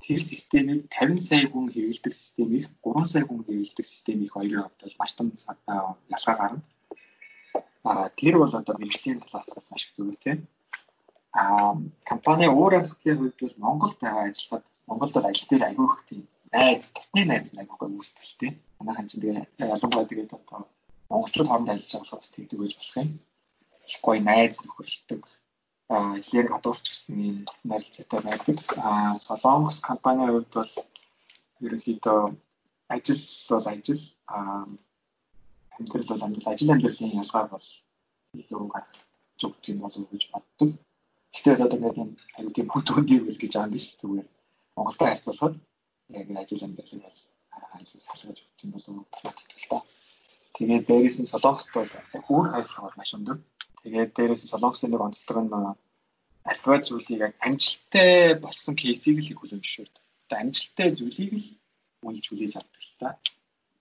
[0.02, 4.98] тэр системийг 50 сая хүн хэрэглэдэг системийг 3 сая хүн хэрэглэдэг системийг хоёрын хувьд бол
[4.98, 5.28] маш том
[6.14, 6.62] ялгаа гарна.
[7.84, 10.38] А тэр бол одоо мэрэгжлийн талаас бол маш их зүйл тийм.
[11.32, 11.78] А
[12.10, 16.22] компани өөр амьсгалын хувьд бол Монголд байгаа ажиллахад Монголд бол ажил дээр аягүй их тийм
[16.52, 18.50] найз, татны найз аягүй үүсдэлтэй.
[18.78, 20.68] Манайхан чинь тэгээ ялангуяа тэгээд одоо
[21.12, 23.10] монголчууд хооронд ажиллаж байгаа болохоос тэгдэг байж болох юм.
[23.88, 25.22] Их гоё найз нөхөрлөдөг
[25.92, 27.38] ажлын гадуурч гэсэн юм
[27.68, 28.58] найралцаатай байдаг.
[28.88, 30.72] Аа Солонгос компанийн хувьд бол
[31.64, 32.20] ерөнхийдөө
[32.94, 34.02] ажил бол ажил
[34.34, 34.64] аа
[35.76, 37.66] амьдрал бол амьдрал ажил амьдралын ялгаа бол
[38.40, 38.92] илүү гарч
[39.40, 40.70] зүгт юм болов уу гэж боддог.
[41.32, 44.28] Гэхдээ одоо ингээд юм аюу тийм хөтөндий үйл гэж байгаа юм биш зүгээр.
[44.76, 45.54] Монголтой харьцуулахад
[46.20, 47.20] яг ажил амьдралыг бол
[47.76, 49.78] аюу салгаж өгч юм болов уу гэж боддог л та.
[50.54, 51.90] Тэгээд дээрээс нь Солонгост бол
[52.32, 53.38] өөр хайрлага маш өндөр.
[53.82, 55.54] Тэгээд дээрээс нь Солонгосын нэг онцлог нь
[56.50, 60.02] альва зүйлийг яг амжилттай болсон кейсийг л их зөвшөөрдөг.
[60.26, 61.48] Одоо амжилттай зүйлийг л
[62.06, 63.08] үнэлж хүлээж авдаг л та.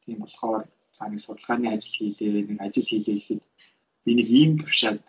[0.06, 0.64] Тийм болохоор
[0.96, 3.42] цаа нэг судалгааны ажил хийлээ, нэг ажил хийлээ гэхэд
[4.06, 5.00] би нэг ийм төвшөөд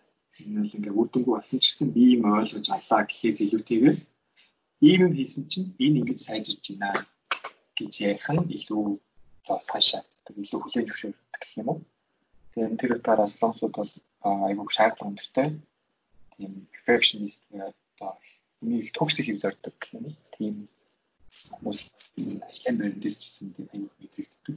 [0.40, 3.98] энэ бол ингээ үр дүнгүй болсон ч гэсэн би ийм ойлгож авлаа гэхээс илүүтэйгээр
[4.88, 7.06] ийм юм хийсэн чинь энэ ингэж сайжирч байна
[7.76, 8.84] гэж ярих нь илүү
[9.46, 11.80] цаашаа илүү хүлээн зөвшөөрдөг гэх юм уу.
[12.52, 13.92] Тэгээд тэр утгаараа солонгосууд бол
[14.22, 15.48] айгүй шаардлага өндөртэй.
[16.36, 18.10] Тийм perfectionist одоо
[18.62, 20.04] нэг төгсөх хэв зорддог гэх юм.
[20.36, 20.54] Тийм
[21.50, 21.78] хүмүүс
[22.50, 24.56] ажлын байр гэсэн тийм айгүй мэдрэгддэг.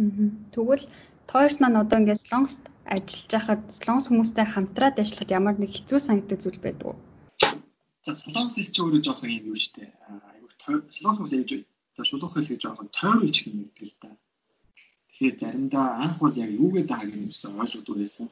[0.00, 0.28] Аа.
[0.54, 0.86] Тэгвэл
[1.30, 2.62] тойрт маань одоо ингээд солонгост
[2.94, 6.98] ажиллаж байхад солонгос хүмүүстэй хамтраад ажиллахад ямар нэг хэцүү санагддаг зүйл байдаг уу?
[8.04, 9.84] За солонгос хэл чинь өөрөө жоох юм юу штэ.
[10.34, 10.50] Айгүй
[10.96, 11.50] солонгос хүмүүс яаж
[12.08, 14.10] шулуух хэл гэж жоох тойр үеч юм гэдэг л да.
[15.20, 18.28] Тэгэхээр заримдаа анх бол яг юугээд байгааг нь өсөө ойлгодог байсан.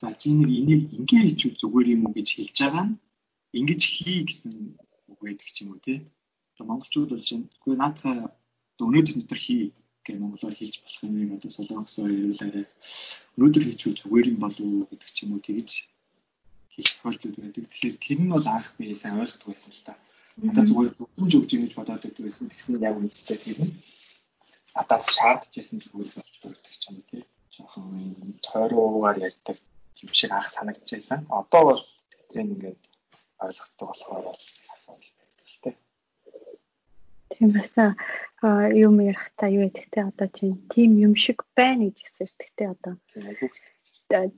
[0.00, 2.96] За чи нэг энийг ингээ хийчихвэл зүгээр юм уу гэж хэлж байгаа нь
[3.58, 4.52] ингэж хий гэсэн
[5.12, 5.98] үг байдаг ч юм уу тий.
[6.56, 8.32] Одоо монголчууд бол чинь үгүй наадхаа
[8.80, 9.62] өнөөдөр өдөр хий
[10.04, 12.66] гэх монголоор хийж болох юм одоо солонгосоор ирүүлээрээ
[13.36, 15.70] өнөөдөр хийчихвэл зүгээр юм болов уу гэдэг ч юм уу тэгж
[16.72, 17.64] хийж тохиолдлууд байдаг.
[17.68, 19.92] Тэгэхээр тэр нь бол анх би сайн ойлгохгүй байсан л та.
[20.40, 22.48] Надад зүгээр зөвхөн өгч юм гэж бодоод байдаг байсан.
[22.48, 23.76] Тэгсэн яг үнэтэй нь
[24.74, 27.22] надаас шаардж байсан зүгээр болж өгдөг ч юм уу тий.
[27.54, 27.86] Жохон
[28.46, 29.56] тойроогаар ярьдаг
[30.02, 31.20] юм шиг анх санагдчихсан.
[31.38, 32.80] Одоо бол тэдний ингээд
[33.44, 34.24] ойлгохтой болохоор
[34.74, 35.74] асуудал байдаг л тий.
[37.32, 37.70] Тийм бас
[38.86, 42.94] юм ярахтаа юу гэдэгтэй одоо чинь тим юм шиг байна гэж хэлсэжтэй одоо.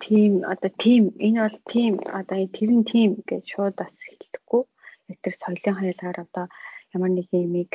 [0.05, 4.63] Тийм одоо тим энэ бол тим одоо тэр нь тим гэж шууд бас хэлдэггүй.
[5.11, 6.47] Яг тэр соёлын хайлгаар одоо
[6.95, 7.73] ямар нэг юмыг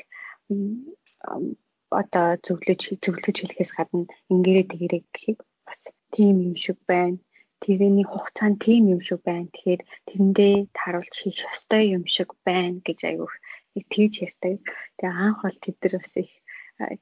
[2.01, 5.79] одоо зөвлөж зөвлөж хэлэхээс гадна ингэрээ тэгэрэг гэхийг бас
[6.13, 7.17] тим юм шиг байна.
[7.63, 9.47] Тэрний хугацаанд тим юм шиг байна.
[9.53, 13.31] Тэгэхээр тэрэндээ таруулж хийх ёстой юм шиг байна гэж аягүй
[13.77, 14.61] их тэгж ярьдаг.
[14.97, 16.31] Тэгээ анх бол тэд нар бас их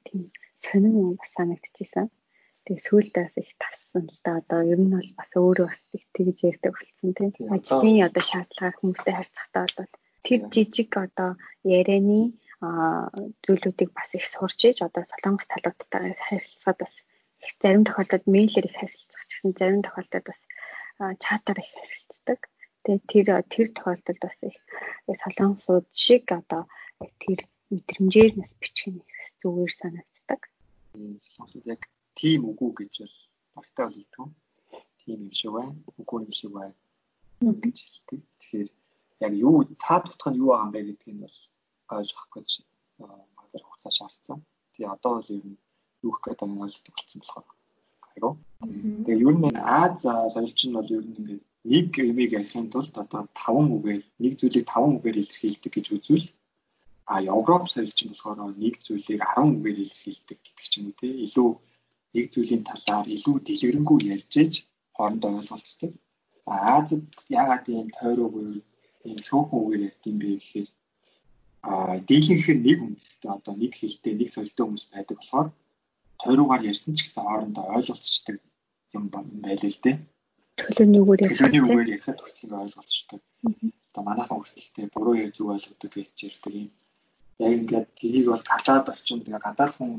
[0.06, 0.20] тийм
[0.62, 2.06] сонин юм бас санагдчихсан.
[2.64, 4.30] Тэгээ сүүлдээс их тассан л да.
[4.40, 7.30] Одоо ер нь бол бас өөрөө бас их тэгж ярьдаг болсон тийм.
[7.54, 9.92] Ажлын одоо шаардлагаар хүмүүстэй харьцахтаа бол
[10.26, 11.30] тэр жижиг одоо
[11.62, 16.94] ярианы зүйлүүдийг бас их сурч иж одоо солонгос талуудтайгаа харилцаад бас
[17.44, 20.40] их зарим тохиолдолд мэйлээр их харилцах ч гэсэн зарим тохиолдолд бас
[21.24, 22.40] чатаар их харилцдаг.
[22.84, 24.56] Тэгээ тэр тэр тохиолдолд бас их
[25.22, 26.62] солонгосууд шиг одоо
[27.22, 27.38] тэр
[27.70, 29.08] мэдрэмжээр нас бичих нь их
[29.40, 30.40] зүгээр санагддаг.
[30.92, 31.82] Солонгосууд яг
[32.16, 33.16] тийм үгүй гэж бол
[33.56, 34.28] багтаа бол хэлдэг.
[35.04, 35.76] Тийм юм шиг байна.
[36.00, 36.76] Үгүй юм шиг байна
[37.40, 38.20] гэж хэлдэг.
[38.40, 38.68] Тэгэхээр
[39.26, 41.36] яг юу цаад утга нь юу байгаа юм бэ гэдгийг нь бол
[41.98, 42.48] ойлгох гэж
[42.98, 44.38] магадгүй хугацаа шаардсан.
[44.72, 45.58] Тэгээ одоо бол ер нь
[46.04, 47.46] юу гэх гэдэг нь ойлгох болсон болохоор
[48.12, 48.30] айгу.
[49.04, 49.44] Тэгээ ер нь
[49.80, 50.02] Аз
[50.34, 54.66] соёлч нь бол ер нь ингээд нэг юмыг ярихын тулд одоо 5 үгээр нэг зүйлийг
[54.70, 56.26] 5 үгээр илэрхийлдэг гэж үзвэл
[57.12, 61.08] а Европ соёлч нь болохоор нэг зүйлийг 10 үгээр илэрхийлдэг гэдэг ч юм уу те
[61.26, 61.50] илүү
[62.14, 64.54] нэг зүйлийн талаар илүү дэлгэрэнгүй ярьж ээж
[64.96, 65.92] хоорондоо ойлголцдог.
[66.46, 67.04] Азад
[67.42, 68.46] ягаад ийм тойроогүй
[69.08, 70.68] ийм шүүхэн үгээр ярьд юм бэ гэхээр
[72.08, 75.48] дийлэнх нь нэг үндэстэй одоо нэг хэлтэй нэг соёлтой хүмүүс байдаг болохоор
[76.22, 78.36] тойруугаар ярьсан ч гэсэн хоорондоо ойлголцдог
[78.94, 79.96] юм байлээ л дээ.
[80.56, 81.38] Төлөөний үгээр ярих.
[81.38, 83.20] Төлөөний үгээр ярихад хүртэл ойлголцдог.
[83.90, 86.70] Одоо манайхан хүртэлтэй буруу яа зүг ойлгодог гэж ярьдаг юм.
[87.42, 89.90] Яг ингээд тэрийг бол гадаад орчинд тэгээ гадаад хүн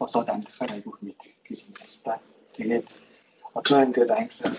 [0.00, 2.14] болоод амьдрахаар айгүйх мэдэх гэж юм байна та.
[2.56, 2.86] Тэгээд
[3.58, 4.54] одоо ингээд англиар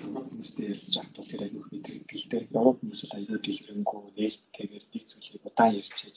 [0.00, 2.42] хүмүүстэй ярьж байхад бол тэр айгүйх мэдэх гэлтэй.
[2.58, 6.16] Европ хүмүүс бол аюул дэлгэрэнгүй нээлттэйгээр нэг зүйлийг удаан ярьж чиж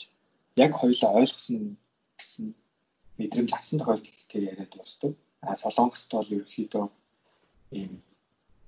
[0.63, 1.77] яг хоёулаа ойлгосон
[2.19, 2.45] гэсэн
[3.17, 5.11] мэдрэмж авсан тохиолдолд тэр яриад дуустав.
[5.41, 6.85] А солонгост бол ерөөхдөө
[7.77, 7.93] ийм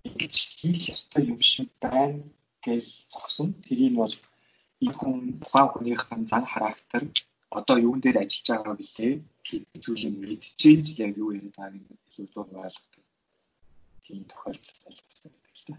[0.08, 2.20] ингэж хийх ёстой юм шиг байна
[2.66, 3.48] гэж зогсон.
[3.66, 4.14] Тэрийг бол
[4.84, 7.02] энэ хүн тухайн хүнийхэн зан характер
[7.60, 9.14] одоо юун дээр ажиллаж байгаа билээ
[9.48, 13.05] гэдэг зүйлийг мэдчихэж яг юу яриад байгааг илүү зур ойлгох.
[14.06, 15.76] Тийм тохиолдол болсон гэдэг л та.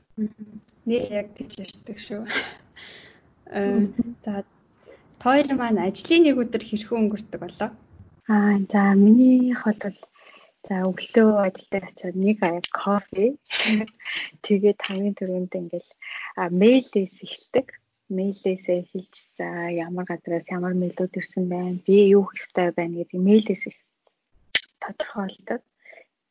[0.89, 2.23] Нэр яг тийж ярьдаг шүү.
[3.55, 3.87] Э
[4.27, 4.43] за
[5.23, 7.71] хоёр маань ажлын нэг өдөр хэрхэн өнгөрдөг болоо?
[8.27, 9.95] Аа за минийх бол
[10.67, 13.39] За өглөө ажил дээр очиод нэг аяг кофе
[14.47, 15.91] тэгээд хамгийн түрүүнд ингээл
[16.61, 17.67] мэйлээс эхэлдэг.
[18.11, 23.21] Мэйлээс эхэлж за ямар газраас ямар мэйлүүд ирсэн байна, би юу хийх ёстой байна гэдэг
[23.29, 23.79] мэйлээс их
[24.83, 25.63] тодорхойлдог.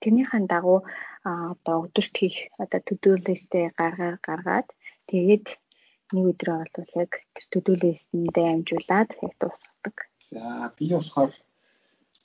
[0.03, 0.83] Тэрнийхэн дагуу
[1.25, 4.67] одоо өдөрт хийх одоо to-do list-ээ гаргаа гаргаад
[5.09, 5.45] тэгээд
[6.13, 9.95] нэг өдрөө бол яг тэр to-do list-ндээ амжуулаад яг дуусгадаг.
[10.29, 11.31] За би болохоор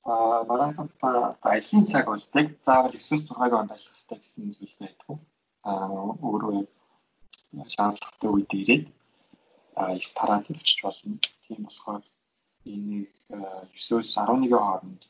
[0.04, 5.18] а марафонта ажлын цаг бол яг заавал 9-6 хононд ажиллах хэрэгтэй гэсэн зүйл байдгүй.
[5.62, 5.72] а
[6.26, 6.56] өөрөө
[7.74, 8.84] шаардлагатай үед ирээд
[9.80, 11.18] а их тараад явчих болно.
[11.44, 12.02] Тийм болохоор
[12.72, 15.02] энийг 9-өөс 11 хооронд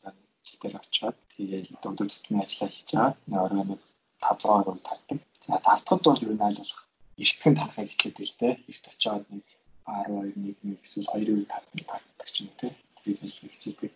[0.59, 3.45] дээр очиод тэгээд өдөр тутмын ажиллаа хийж байгаа.
[3.45, 3.81] Орой нэг
[4.21, 5.19] 5 6 хоног тардаг.
[5.45, 6.81] За тартахад бол нь аль болох
[7.23, 8.53] эртхэн тарахыг хичээдэг л дээ.
[8.69, 9.45] Эрт очиод нэг
[9.85, 12.67] 12 нэг нэг эсвэл 2 үе тардаг ч юм уу те.
[13.03, 13.21] Тэгээд
[13.53, 13.91] хичээдэг.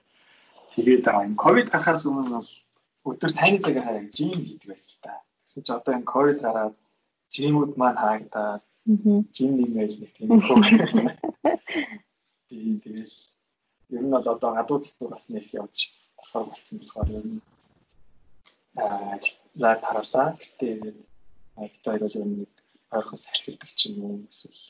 [0.76, 2.52] Тэгээд энэ ковид гарахаас өмнө бол
[3.10, 5.14] өдөр цайны цагаар хараа жим хийдэг байсан та.
[5.46, 6.76] Гэсэн чи одоо энэ ковид гараад
[7.36, 8.64] жимүүд маань хаагдаад
[9.36, 10.62] жим нэмэл нэг тийм хөө.
[12.50, 13.16] Тийм тэгэл
[13.96, 15.78] ер нь бол одоо гадууд хэлтүү бас нэг явж
[16.36, 17.42] болохоор болсон болохоор ер нь
[18.82, 19.20] аа
[19.64, 20.76] лайв хараасаа гэтээ
[21.64, 22.48] одоо бол ер нь
[22.96, 24.62] ойрхон салхилдаг ч юм уу эсвэл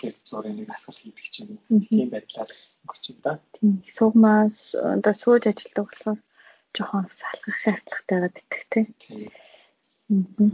[0.00, 1.80] гэрд зургийн нэг асгал хийдэг ч юм уу.
[1.90, 2.50] Тийм байдлаар
[2.86, 3.32] өгч юм да.
[3.54, 3.72] Тийм.
[3.96, 4.40] Суугмаа
[4.96, 6.18] одоо сууж ажилладаг болохоор
[6.74, 8.86] жоохон салгах шаардлагатай байдаг тийм.
[9.02, 10.50] Тийм.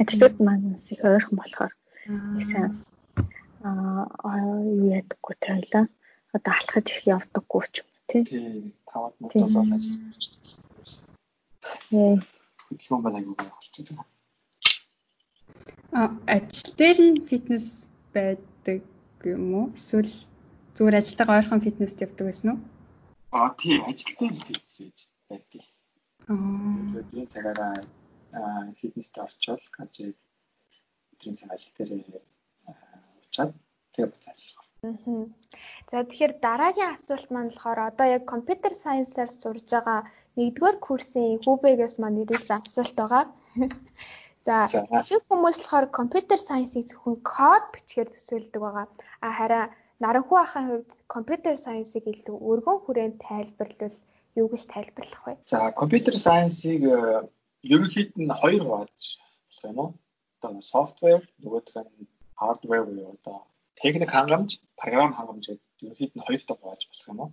[0.00, 1.72] Ажлууд маань их ойрхон болохоор
[2.40, 2.72] их сайн
[3.64, 4.36] аа
[4.80, 5.84] юу ядаггүй тайлаа.
[6.36, 8.22] Одоо алхаж их явдаггүй ч юм тий.
[8.24, 10.24] Тий, таваад мотор бол ажиллаж
[11.90, 12.16] Ээ.
[12.66, 14.10] хөдөлгөөн бол аягүй гоё болчихсон байна.
[15.98, 16.00] А
[16.34, 17.66] ажил дээр нь фитнес
[18.14, 18.80] байдаг
[19.34, 19.66] юм уу?
[19.78, 20.12] Эсвэл
[20.74, 22.58] зүгээр ажилтайгаа ойрхон фитнест явдаг гэсэн үү?
[23.38, 24.98] Аа тий, ажил дээр фитнес хийж
[25.28, 25.62] байдаг.
[26.30, 26.98] Аа.
[27.00, 27.74] Өдрийн цагаараа
[28.80, 30.16] фитнест орчвол гажиг
[31.12, 31.90] өдрийн цаг ажил дээр
[33.26, 33.50] очиад
[33.92, 34.69] тэгээ буцаж ажиллах.
[35.90, 40.00] За тэгэхээр дараагийн асуулт маань болохоор одоо яг компьютер сайенсаар сурж байгаа
[40.38, 43.24] нэгдүгээр курсын хүүбэгээс маань ирүүлсэн асуулт байгаа.
[44.46, 48.86] За их хүмүүс болохоор компьютер сайенсыг зөвхөн код бичгээр төсөөлдөг байгаа.
[49.26, 49.68] А харин
[50.00, 53.98] наранхуу ахын хувьд компьютер сайенсыг илүү өргөн хүрээнд тайлбарлавал
[54.40, 55.32] юу гэж тайлбарлах вэ?
[55.52, 56.80] За компьютер сайенсыг
[57.74, 59.02] ерөнхийд нь хоёр хувааж
[59.44, 59.90] болох юм уу?
[60.40, 62.08] Одоо софтвер нөгөөх нь
[62.40, 63.38] хардвер буюу одоо
[63.82, 67.30] техник хангамж, програм хангамж гэдэг ерөнхийд нь хоёртой хувааж болох юм уу?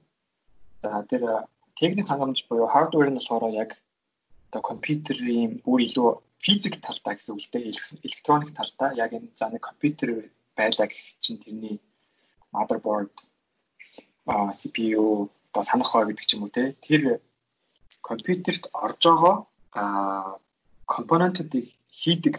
[0.81, 1.23] За тэр
[1.79, 3.71] техник хангамж буюу хардвер нь болохоор яг
[4.49, 7.71] одоо компьютерийн бүр илүү физик талдаа гэсэн үг л дээ.
[8.07, 11.77] Электроник талдаа яг энэ за нэг компьютер байлаа гэх чинь тэрний
[12.53, 13.11] motherboard
[14.25, 16.73] а CPU одоо санах хоо гэдэг ч юм уу те.
[16.87, 17.19] Тэр
[18.01, 19.35] компьютерт орж байгаа
[19.73, 19.83] а
[20.85, 22.35] компонентуудыг хийдэг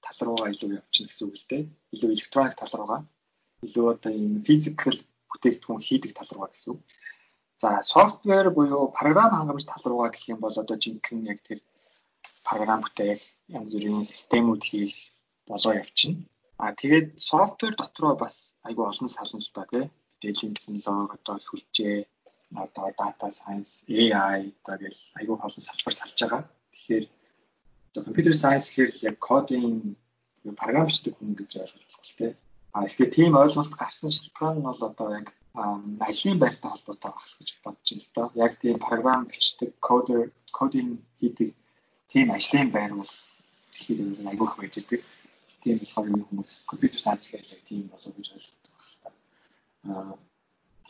[0.00, 1.62] тал руугаа илүү явчихна гэсэн үг л дээ.
[1.94, 3.00] Илүү электроник тал руугаа
[3.66, 4.98] илүү одоо ийм физикал
[5.30, 6.76] бүтээгдэхүүн хийдэг тал руугаа гэсэн
[7.62, 11.58] За софтвер буюу програм хангамж тал руугаа гэх юм бол одоо жинхэнэ яг тэр
[12.42, 13.22] програм бүтээх
[13.56, 14.96] янз бүрийн системүүд хийх
[15.46, 16.26] болоо явчихна.
[16.58, 18.34] А тэгээд софтвер дотроо бас
[18.66, 19.84] айгүй олон саламжтай тий.
[19.86, 21.98] Мэдээллийн технологи одоо сүлжээ
[22.64, 26.42] одоо data science, AI гэл айгүй олон салбар салж байгаа.
[26.74, 27.04] Тэгэхээр
[28.06, 29.94] computer science гэхэл яг кодын
[30.58, 32.32] програм бичдэг хүн гэж ойлгож байна тий.
[32.74, 35.26] А тэгэхээр тийм ойлголт гарсан шалтгаан нь бол одоо яг
[36.08, 38.28] ажлын байртай холбоотой байх гэж бодож байна л доо.
[38.46, 41.50] Яг тийм програм бичдэг, кодер, кодинг хийдэг
[42.12, 43.12] тийм ажлын байр бол
[43.72, 44.00] дэлхийд
[44.30, 45.04] айгүй их байж байгаа.
[45.62, 48.72] Тийм болохоор юм хүмүүс компьютер сайенс гэдэг тийм болов гэж ойлгодог
[49.04, 49.16] байна.
[49.92, 50.12] Аа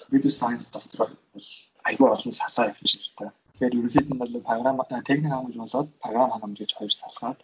[0.03, 0.99] компьютер сайенс доктор
[1.35, 1.47] бол
[1.89, 3.27] айгүй олон салаа явчихсан л та.
[3.53, 4.79] Тэгэхээр ерөнхийд нь бол програм
[5.09, 7.41] техник хангамж болоод програм хангамж гэж хоёр салгаад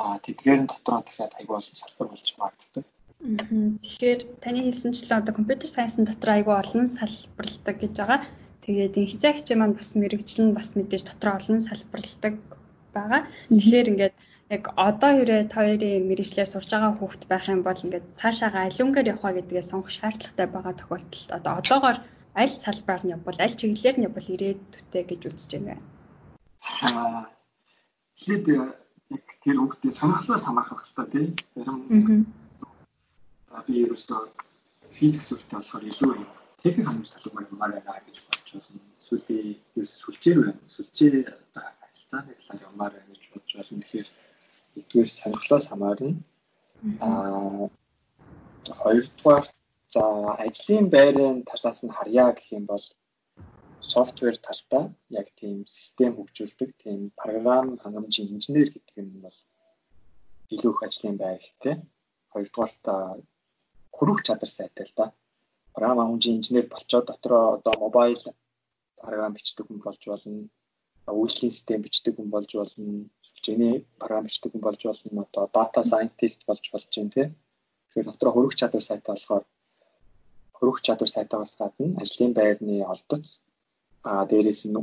[0.00, 2.84] аа тэдгээр нь дотроо дахиад айгүй олон салбар болж магаддаг.
[3.22, 8.20] Тэгэхээр таны хэлсэнчлэн одоо компьютер сайенсын дотор айгүй олон салбарладаг гэж байгаа.
[8.64, 12.34] Тэгээд инхцээ хичээл маань бас мэрэгчлэн бас мэдээж дотор олон салбарладаг
[12.96, 13.20] байгаа.
[13.48, 14.14] Тэгэхээр ингээд
[14.50, 15.12] яг одоо
[15.48, 19.92] та хоёрын мэрэгчлээ сурж байгаа хүүхэд байх юм бол ингээд цаашаага алиунгаар явах гэдгээ сонгох
[19.96, 21.98] шаардлагатай байгаа тохиолдолд одоо одоогоор
[22.40, 25.82] аль салбараар нь явбал аль чиглэлээр нь явбал ирээдүйтэй гэж үзэж байна.
[26.84, 27.24] Аа
[28.22, 31.28] хэд яг тэр хүүхдээ сонирхлоос хамаарах хэрэгтэй тийм.
[31.54, 31.78] Зарим
[33.66, 34.20] би ерөөсөө
[34.96, 36.12] физик сүртэй болохоор илүү
[36.62, 38.82] техник хангамж талбар юмар байна гэж бодож байна.
[39.28, 39.38] Би
[39.76, 40.60] ерөөс сүлжээр байна.
[40.74, 43.82] Сүлжээ одоо харилцааны талаар юмар байна гэж бодож байна.
[43.82, 44.08] Тэгэхээр
[44.74, 46.12] нэгдүгээр сонирхлоос хамаарна.
[47.06, 47.68] Аа
[48.80, 49.44] хоёрдугаар
[49.94, 50.04] за
[50.46, 52.84] ажлын байрын талаас нь харьяа гэх юм бол
[53.92, 54.84] софтвер талдаа
[55.20, 59.38] яг тийм систем хөгжүүлдэг тийм програм хангамжийн инженер гэдэг юм бол
[60.54, 61.76] илүү их ажлын байр хэрэгтэй.
[62.32, 62.82] Хоёрдугаарт
[63.96, 65.06] хөрөх чадвар сайтай л да.
[65.74, 68.22] Програм хангамжийн инженер болчоод дотроо одоо мобайл
[69.00, 70.48] програм бичдэг хүн болж болно.
[71.06, 72.92] Үйлдвэрлэлийн систем бичдэг хүн болж болно.
[73.28, 75.26] Сүлжээний програм бичдэг хүн болж болно.
[75.26, 77.26] Одоо data scientist болж болж байна тий.
[77.88, 79.44] Тэгэхээр дотроо хөрөх чадвар сайтай болохоор
[80.56, 83.26] хөрөх чадвар сайтаагаас гадна ажлын байрны олдоц
[84.08, 84.76] а дээрээс нь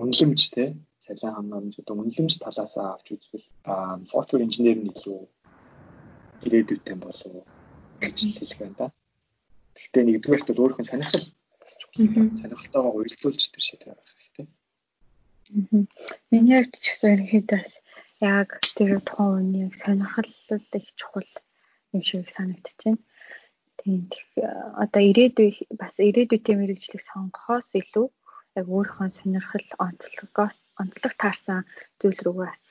[0.00, 0.68] үнэлэмж тий
[1.04, 3.46] цалин хангамж одоо үнэлэмж талаас авч үзвэл
[4.10, 5.18] софтвер инженер нь илүү
[6.44, 7.44] ирээдүйтэй болов уу
[8.02, 8.86] гэж хэлэх байна да.
[9.74, 11.26] Гэхдээ нэгдүгээрт бол нь сонирхол
[12.38, 14.46] сонирхолтойгоо уялдуулж тэр шийдвэр гаргах хэрэгтэй.
[16.30, 17.62] Миний хувьд ч гэсэн ерөнхийдөө
[18.38, 20.30] яг тэр тухайн үеийн яг сонирхол
[20.78, 21.30] их чухал
[21.94, 22.98] юм шиг санагдчихэв.
[23.78, 24.00] Тийм
[24.82, 28.06] одоо ирээдүй бас ирээдүйтэй мэрэгжлийг сонгохоос илүү
[28.58, 31.60] яг өөрийнхөө сонирхол онцлогоос онцлог таарсан
[32.00, 32.62] зүйл рүү бас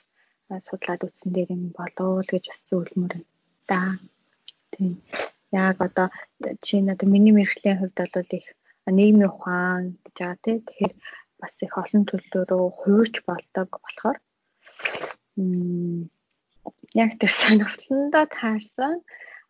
[0.67, 3.36] судлаад үзсэн дээр юм болов уу гэж бас зөвлөмөр байна
[3.69, 3.99] да.
[4.71, 5.01] Тийм.
[5.51, 6.07] Яг одоо
[6.65, 8.47] чинь одоо миний мэрэгчлийн хувьд бол их
[8.97, 10.57] нийгмийн ухаан гэж байгаа тийм.
[10.65, 10.93] Тэгэхээр
[11.39, 14.17] бас их олон төлөв рүү хуурч болдог болохоор
[17.03, 18.95] яг тэр сонирхлондоо таарсан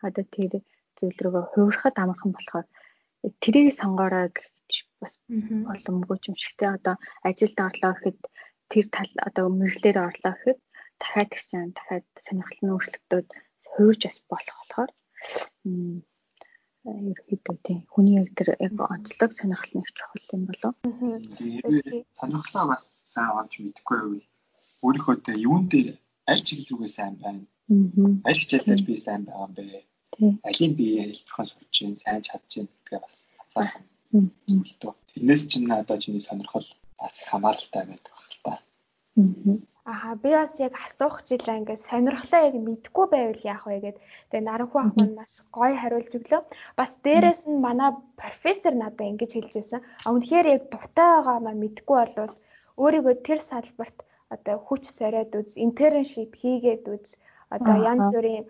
[0.07, 0.53] одоо тэр
[0.97, 2.67] зүйл рүүгээ хуурахад амархан болохоор
[3.41, 6.95] тэрийг сонгоорой гэж бас боломгүй юм шигтэй одоо
[7.27, 8.19] ажилд орлоо гэхэд
[8.71, 10.59] тэр тал одоо мэрэгчлэр орлоо гэхэд
[11.01, 13.27] дахиад ирсэн дахиад сонирхол нь өөрчлөгдөд
[13.77, 14.91] хуурж бас болох болохоор
[16.87, 20.73] ерөөдөө тийм хүний яг тэр яг онцлог сонирхол нэг чухал юм болов.
[22.19, 24.25] Сонирхлоо бас сайн олж мэдэхгүй байвал
[24.85, 25.89] өөрийнхөө тэ юун дээр
[26.31, 27.43] аль чиглэлүүгээ сайн байна.
[28.27, 29.65] Аль хичээл дээр би сайн байгаа юм бэ?
[30.49, 33.75] Алийн би ялтрахаа сурч чинь сайн чадж чинь гэдгээ бас анзаарах
[34.15, 34.25] юм.
[35.11, 36.67] Тэрнээс чинь одоо чиний сонирхол
[36.99, 38.53] бас хамааралтай байдаг баг л та.
[39.87, 43.97] Аа би бас яг асуух жилээ ингээд сонирхлоо яг мэдгүй байвал яах вэ гэд
[44.29, 46.41] тэгээ наранхуу ах маань маш гоё хариулж өглөө.
[46.79, 49.81] Бас дээрэс нь манай профессор надад ингэж хэлжсэн.
[50.03, 52.35] А үнэхээр яг дуртай байгаа маань мэдгүй болвол
[52.83, 53.97] өөрийгөө тэр салбарт
[54.35, 57.15] одоо хүч сараад үз, интерншип хийгээд үз,
[57.55, 58.45] одоо янз бүрийн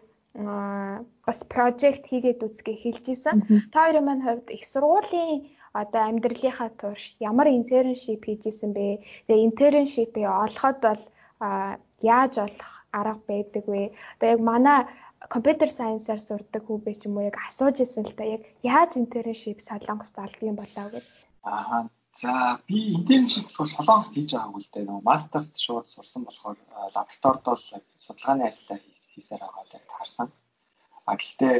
[1.27, 3.37] бас прожект хийгээд үзгээ хэлжсэн.
[3.73, 5.49] Та хоёрын маань хувьд их сургуулийн
[5.81, 9.01] одоо амьдралынхаа турш ямар интерншип хийжсэн бэ?
[9.29, 11.01] Тэгээ интерншипээ олоход бол
[11.39, 13.93] яаж олох арга байдаг вэ?
[14.17, 14.79] Одоо яг манай
[15.29, 19.59] компьютер сайенсаар сурдаг хүүбэ ч юм уу яг асууж исэн л та яг яаж интерншип
[19.61, 21.05] солонгост олдгийн болоо гэж.
[21.43, 21.89] Аа
[22.21, 24.85] за би интерншип болохоор солонгост хийж байгаагүй л дээ.
[25.09, 26.57] Мастерт шууд сурсан болохоор
[26.95, 27.61] лабораторид бол
[28.05, 28.79] судалгааны ажиллаа
[29.11, 30.27] хийсээр байгаа л харсан.
[31.05, 31.55] А гэхдээ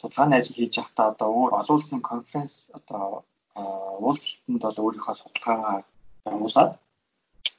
[0.00, 3.04] судалгааны ажил хийж байхдаа одоо өөр олон улсын конференц одоо
[4.04, 5.76] уулзалтанд бол өөрийнхөө судалгаагаа
[6.32, 6.72] явуулаад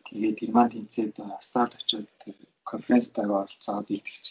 [0.09, 2.07] тэгээд Герман тэмцээд Австралид очиод
[2.71, 4.25] конференцтайг оролцоод илтгэж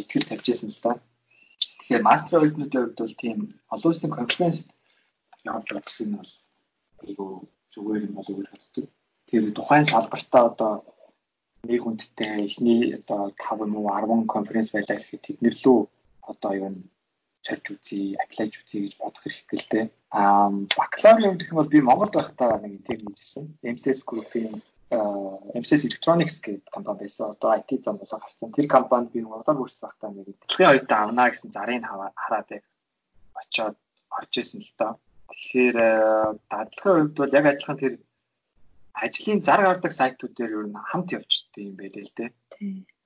[0.00, 0.92] итгэл тавьжсэн л да.
[1.78, 3.38] Тэгэхээр мастер оюутнуудын хувьд бол тийм
[3.74, 4.68] олон улсын конференцт
[5.44, 6.32] явж үзэх нь бол
[7.04, 7.30] айгүй
[7.72, 8.86] зүгээр юм болов уу гэж боддог.
[9.28, 10.72] Тэр тухайн салбартаа одоо
[11.68, 15.80] нэг хүндтэй эхний одоо 5 муу 10 конференц байлаа гэхэд тэднэр лөө
[16.30, 16.72] одоо юу
[17.46, 19.84] сольж үзье, аплайж үзье гэж бодох хэрэгтэй л дээ.
[20.20, 23.44] Аа бакалаврын хувьд гэх юм бол би Монголд байхдаа нэг интерн хийжсэн.
[23.74, 24.60] MCS Group-ийн
[24.90, 27.30] MCS Electronics гэдэг компани байсан.
[27.30, 28.50] Одоо IT зам болоо гарсан.
[28.52, 32.64] Тэр компанид би урдаар хүрч байхдаа нэг дэлхийн оюутан авнаа гэсэн зарыг хараад яг
[33.38, 33.76] очиод
[34.10, 34.92] орж исэн л доо.
[35.30, 35.76] Тэгэхээр
[36.50, 37.94] дадлагын хувьд бол яг адилхан тэр
[39.04, 42.30] ажлын зар гардаг сайтууд дээр ер нь хамт явждаг юм байлээ л дээ.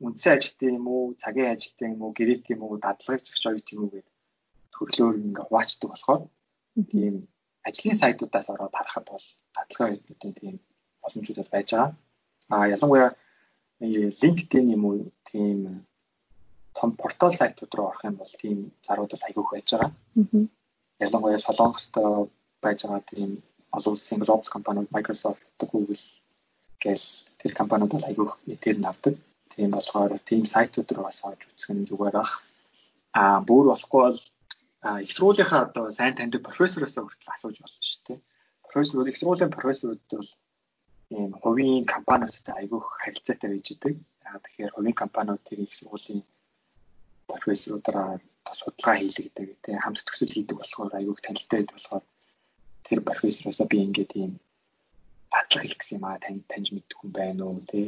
[0.00, 3.92] Үндсэн ажилтны юм уу, цагийн ажилтны юм уу, гэрээт юм уу, дадлагч оюут юм уу
[3.92, 4.14] гэдэг
[4.74, 6.22] төрлөөр ингээ хуваачдаг болохоор
[6.90, 7.14] тийм
[7.68, 9.26] ажлын сайтуудаас ороод харахад бол
[9.56, 10.56] татлагын оюутнуудын тийм
[11.04, 11.90] боломжууд байж байгаа.
[12.48, 13.10] А ялангуяа
[13.80, 15.84] LinkedIn юм уу тийм
[16.74, 19.90] том портал сайтууд руу орох юм бол тийм зарууд бол айгүйх байж байгаа.
[21.04, 21.94] Ялангуяа Солонгост
[22.62, 23.30] байж байгаа тийм
[23.76, 25.98] олон улсын глобал компаниуд Microsoft, Google
[26.82, 27.06] гэл
[27.40, 29.14] тэр компаниуд бол айгүйх нэтээр нь авдаг.
[29.54, 32.42] Тийм болохоор тийм сайтууд руу бас орж үзэх нь зүгээр ах.
[33.12, 34.20] А бүр болохгүй бол
[35.04, 38.18] их сургуулийнхаа одоо сайн таньдаг профессороос хүртэл асууж болно шүү дээ.
[38.68, 40.30] Профессор их сургуулийн профессорууд бол
[41.18, 43.94] ийм хувийн компаниудтай айгүйх харилцаатай байж идэг.
[44.28, 46.22] Аа тэгэхээр хувийн компаниуд тэр их сургуулийн
[47.30, 48.12] профессоруудаараа
[48.60, 52.04] судалгаа хийлэгдэг тийм хамт төгсөл хийдэг болохоор айгүйх танилтай байдаг болохоор
[52.86, 54.32] тэр профессороосоо би ингээд ийм
[55.32, 57.86] батлах хийх гэсэн юм аа тань таньж мэддэг хүн байна уу тий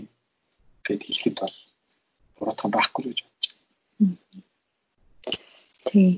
[0.87, 1.57] гэд хэлэхэд бол
[2.37, 4.17] буруудхан байхгүй л гэж бодож байна.
[5.87, 6.11] Тий.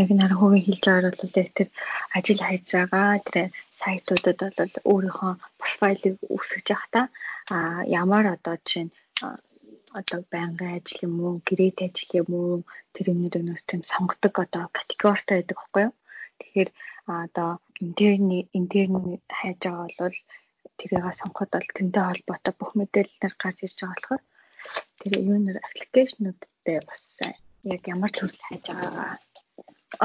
[0.00, 1.68] Яг нархуугийн хэлж байгаа бол яг тэр
[2.16, 3.46] ажил хайж байгаа тэр
[3.80, 7.06] сайтуудад бол өөрийнхөө профайлыг үүсгэж явахдаа
[7.54, 7.56] а
[8.02, 8.92] ямар одоо жишээ нь
[10.00, 12.54] одоо байнгын ажил юм уу, гэрээт ажил юм уу
[12.94, 15.94] тэр юмнуудыг нөөц тийм сонгодог одоо категоритой байдаг байхгүй юу?
[16.38, 16.70] Тэгэхээр
[17.22, 17.50] одоо
[17.84, 20.18] интерны интерны хайж байгаа бол
[20.78, 24.22] тэрийг сонгоход бол тэнтэй холбоотой бүх мэдээлэлээр гарч ирж байгаа болохоор
[25.00, 27.02] тэр юунаар аппликейшнуудтай бас
[27.74, 29.12] яг ямар төрөл хайж байгаагаа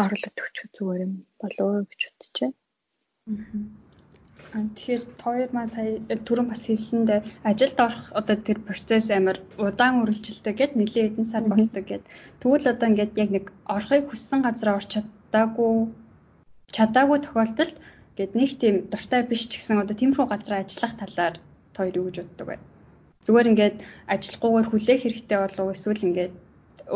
[0.01, 2.57] оруулаад өгчих зүгээр юм болов гэж бодож байна.
[4.53, 5.89] Тэгэхээр хоёр маань сая
[6.27, 7.19] түрүүн бас хэлсэндээ
[7.49, 12.03] ажилд орох одоо тэр процесс амар удаан үргэлжилдэг гэд нэлийн хэдэн сар болдог гэд.
[12.39, 13.45] Тэгвэл одоо ингээд яг нэг
[13.75, 15.73] орохыг хүссэн газараа орч чадаагүй
[16.75, 17.75] чадаагүй тохиолдолд
[18.17, 21.35] гэд нэг тийм дуртай биш ч гэсэн одоо тиймэрхүү газараа ажиллах талаар
[21.75, 22.57] хоёр юу гэж боддог вэ?
[23.25, 23.77] Зүгээр ингээд
[24.13, 26.33] ажилгүйгээр хүлээх хэрэгтэй болов уу эсвэл ингээд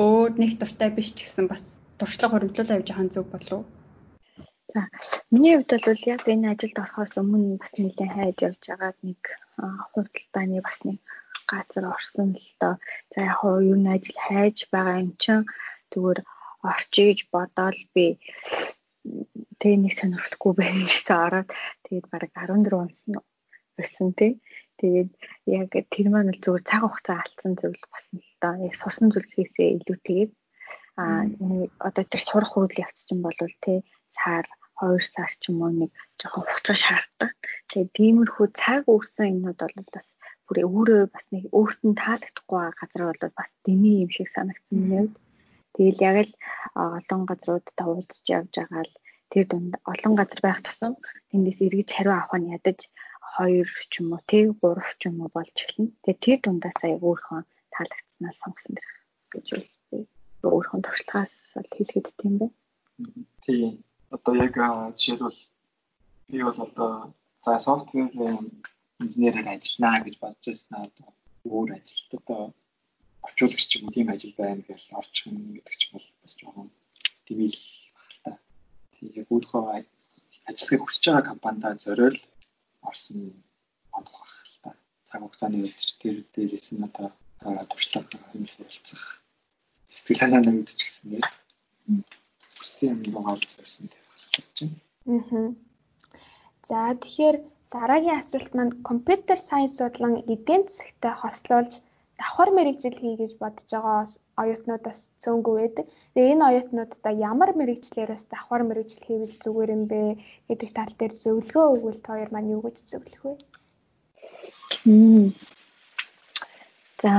[0.04, 1.64] өөр нэг дуртай биш ч гэсэн бас
[2.00, 3.62] туршлага хөрвүүлүүлээ явж байгаа зүг болов.
[4.74, 4.86] За
[5.32, 9.22] миний хувьд бол яг энэ ажилд орохоос өмнө бас нэлээд хайж явж байгаад нэг
[9.92, 10.98] хурдталдааны бас нэг
[11.50, 12.76] газар орсон л доо.
[13.12, 15.40] За яг хоо юу н ажил хайж байгаа юм чин
[15.92, 16.20] зүгээр
[16.70, 18.06] орчиж бодоол би
[19.62, 21.50] тэг нэг сонирхолгүй байна гэсэн ороод
[21.86, 23.00] тэгээд бараг 14 онс
[23.78, 24.32] байсан тий.
[24.78, 25.10] Тэгээд
[25.60, 28.54] яг тэр маань л зүгээр цаг хугацаа алдсан зүйл болсон л доо.
[28.70, 30.32] Яг сурсан зүйлхээсээ илүүтэйгээр
[31.02, 31.26] а
[31.88, 33.34] одоо тэр сурах үйл явц чинь бол
[33.66, 33.80] тий
[34.18, 34.46] сар
[34.82, 37.32] 2 сар ч юм уу нэг жоохон хугацаа шаарддаг.
[37.70, 40.08] Тэгээд тиймэрхүү цаг үрсэн юмнууд бол бас
[40.48, 45.10] бүр өөрөө бас нэг өөртөө таалагдахгүй газар бол бас дэмий юм шиг санагдсан нэг.
[45.76, 46.34] Тэгэл яг л
[46.74, 48.94] олон газруудад уудаж явж байгаа л
[49.32, 50.94] тэр дунд олон газар байх тусам
[51.30, 52.80] тэндээс эргэж хариу авах нь ядаж
[53.38, 55.94] 2 ч юм уу тий 3 ч юм уу болж эхэлнэ.
[56.04, 57.42] Тэгээ тэр дундаас аяг өөрийнхөө
[57.74, 58.94] таалагдсанаа сонгосон дэрх
[59.34, 59.48] гэж
[59.90, 59.98] би
[60.50, 62.52] өөрийнхөө туршлагаас бол хэлэхэд тийм бай.
[63.46, 63.74] Тийм.
[64.16, 64.56] Одоо яг
[64.98, 65.40] жишээлбэл
[66.30, 67.14] би бол одоо
[67.46, 68.10] за софтвер
[69.04, 71.08] инженерээр ажиллана гэж бодож байсан одоо
[71.54, 72.42] өөр ажилд одоо
[73.26, 76.68] орчуулагч ч юм уу тийм ажил байна гэж орчих юм гэдэг ч бол бас жоохон
[77.26, 77.58] дэмэл
[77.96, 78.36] багтаа.
[78.94, 79.64] Тийм яг өөрийнхөө
[80.50, 82.18] ажиллахыг хүсэж байгаа компанидаа зориул
[82.90, 83.18] орсон
[83.94, 84.70] бодох байх л та.
[85.10, 87.08] Цаг хугацааны өдөрч тэр дээрээс нь одоо
[87.72, 89.04] туршлага юм суралцах.
[89.94, 91.26] Сэтгэл санаа нэгдэж гисэн нэр.
[92.58, 93.88] Хүссэн юм байгаа л зорьсон
[94.40, 94.78] болж байна.
[95.36, 95.50] Аа.
[96.70, 97.38] За тэгэхээр
[97.74, 101.74] дараагийн асуулт маань компьютер сайенс судлан эдийн засагтай хослуулж
[102.20, 104.00] давхар мэрэгжил хий гэж бодож байгаа
[104.42, 105.86] оюутнуудаас цөөнгүй байдаг.
[106.14, 110.02] Тэгээ энэ оюутнуудаа ямар мэрэгчлэрээс давхар мэрэгжил хийвэл зүгээр юм бэ
[110.48, 113.34] гэдэг тал дээр зөвлөгөө өгвөл хоёр маань юу гэж зөвлөх вэ?
[117.02, 117.12] За,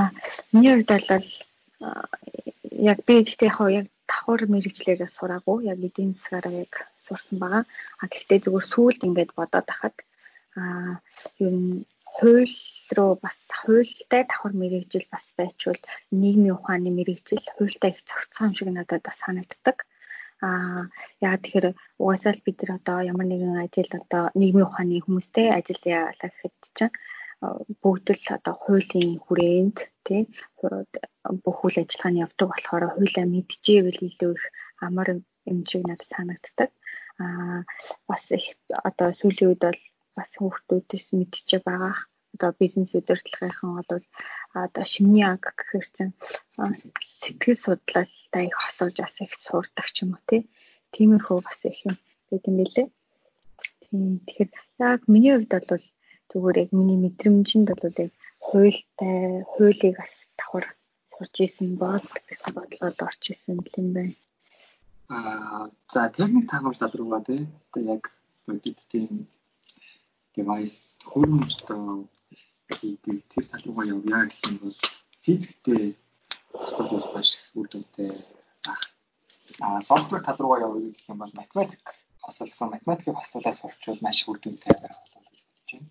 [0.53, 1.27] миний хувьд бол
[2.91, 5.57] яг би гэхдээ яг яг давхар мэрэгчлэрээ сураагүй.
[5.71, 6.73] Яг эдийн засгаараа яг
[7.11, 7.63] сурсан байгаа.
[8.01, 9.95] А гэхдээ зүгээр сүүлд ингээд бодоод тахад
[10.55, 10.95] аа
[11.43, 11.83] ер нь
[12.15, 12.55] хууль
[12.97, 15.81] руу бас хуультай давхар мэрэгжил бас байчвал
[16.21, 19.77] нийгмийн ухааны мэрэгжил хуультай их зохицсон юм шиг надад бас санагддаг.
[20.47, 20.81] Аа
[21.27, 21.67] яа тэгэхээр
[22.01, 26.55] угаасаа л бид нар одоо ямар нэгэн ажил одоо нийгмийн ухааны хүмүүстэй ажил яалаа гэхэд
[26.77, 26.93] чинь
[27.81, 30.21] бүгд л одоо хуулийн хүрээнд тий
[31.43, 34.43] бүх үйл ажиллагааны явдаг болохоор хуулиа мэдчихэвэл илүү их
[34.85, 35.07] амар
[35.51, 36.69] юм шиг надад санагддаг.
[37.21, 37.59] Аа
[38.09, 38.45] бас их
[38.89, 39.81] одоо сүүлийн үед бол
[40.17, 41.95] бас хүүхдүүдээс мэдчихэж байгаа.
[42.33, 44.03] Одоо бизнес удирдлагынхан бол
[44.63, 46.13] одоо шимний анги гэхэр чинь
[47.21, 50.41] сэтгэл судлалтай их хосож бас их суурдаг ч юм уу тий.
[50.93, 51.95] Тиймэрхүү бас их юм
[52.29, 52.87] байт юм билээ.
[53.83, 54.51] Тийм тэгэхээр
[54.89, 55.85] яг миний хувьд бол
[56.31, 58.11] зүгээр яг миний мэдрэмжинд бол яг
[58.47, 60.65] хуультай хуулийг бас давхар
[61.13, 64.15] сурч исэн бол гэсэн бодлоод орж исэн юм байна.
[65.11, 67.41] Аа за техник таамаглал руугаа тий.
[67.67, 68.03] Одоо яг
[68.47, 69.27] бодит тийм
[70.35, 70.79] device
[71.11, 71.83] хөрөмжтэй
[72.79, 74.77] хийдэг тэр тал руугаа явъя гэх юм бол
[75.23, 75.83] физиктэй
[76.63, 78.11] өстөд бол маш үр дүнтэй
[78.65, 78.81] баг.
[79.65, 81.83] Аа софтвер тал руугаа явъя гэх юм бол математик
[82.23, 85.89] хосолсон математикийг хослуулаад сурчвал маш үр дүнтэй байх болов гэж бодож байна.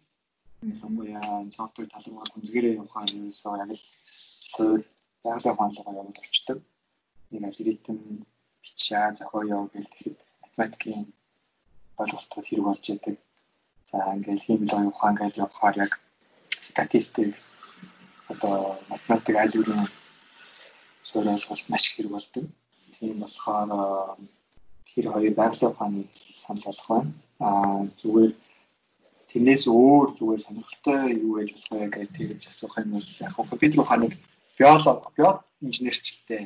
[0.73, 3.85] Ялангуяа софтвер тал руугаа гүнзгээрээ явахаар ерөөсөө яг л
[4.53, 4.81] суур
[5.25, 6.59] байгалийн руугаа яваад очдог.
[7.31, 7.99] Нэг алгоритм
[8.91, 11.05] бичээ зохиоё гэл тэгэхэд математикийн
[12.01, 13.17] ойлголтууд хэрэг болж идэг
[13.91, 15.93] За ингээл хиймэл ухаан гэж явахаар яг
[16.71, 17.35] статистик
[18.33, 19.87] одоо математик аль бүрийн
[21.09, 22.45] суурилгалт маш хэрэг болдог.
[22.95, 23.71] Тийм болохоор
[24.91, 26.01] тэр хоёр байгалийн ухааны
[26.45, 27.13] санал болох байна.
[27.47, 28.33] Аа зүгээр
[29.31, 33.81] тэрнээс өөр зүгээр сонирхолтой юу гэж болох вэ гэж тэгж асуух юм бол яг компьютер
[33.83, 34.13] ухааныг
[34.59, 35.31] биолог, био
[35.67, 36.43] инженерчлэлтэй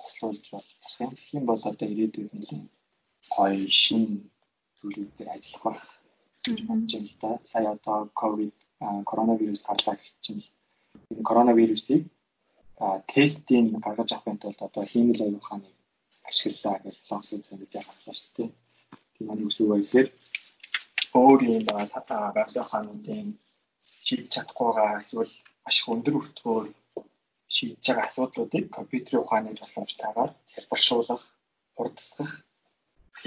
[0.00, 0.44] хослуулж
[0.98, 1.10] болох юм.
[1.10, 2.66] Тэгэх юм бол одоо ирээдүйд нэлээд
[3.34, 4.04] гоё шин
[4.78, 5.86] зүйлүүд дээр ажиллах байх
[6.44, 7.30] гэж бодож байна л да.
[7.50, 8.56] Сая одоо ковид
[9.10, 10.44] коронавирус гарлаа гэх чинь
[11.10, 12.02] энэ коронавирусыг
[13.12, 15.74] тестийн гаргаж авахын тулд одоо хиймэл оюун ухааныг
[16.28, 18.50] ашиглаа гэж лонсон зэвэд яхаа шүү дээ.
[19.14, 20.08] Тийм маань юу вэ гэхээр
[21.20, 22.02] өөр юм байгаа
[22.36, 23.28] байгалийн ухаануудын
[24.04, 25.32] шийдэж чадахгүйгаа эсвэл
[25.64, 26.66] маш их өндөр өртгөөр
[27.54, 31.22] шийдэж байгаа асуудлуудыг компьютерийн ухааны тусламжтайгаар хялбаршуулах,
[31.76, 32.32] хурдсгах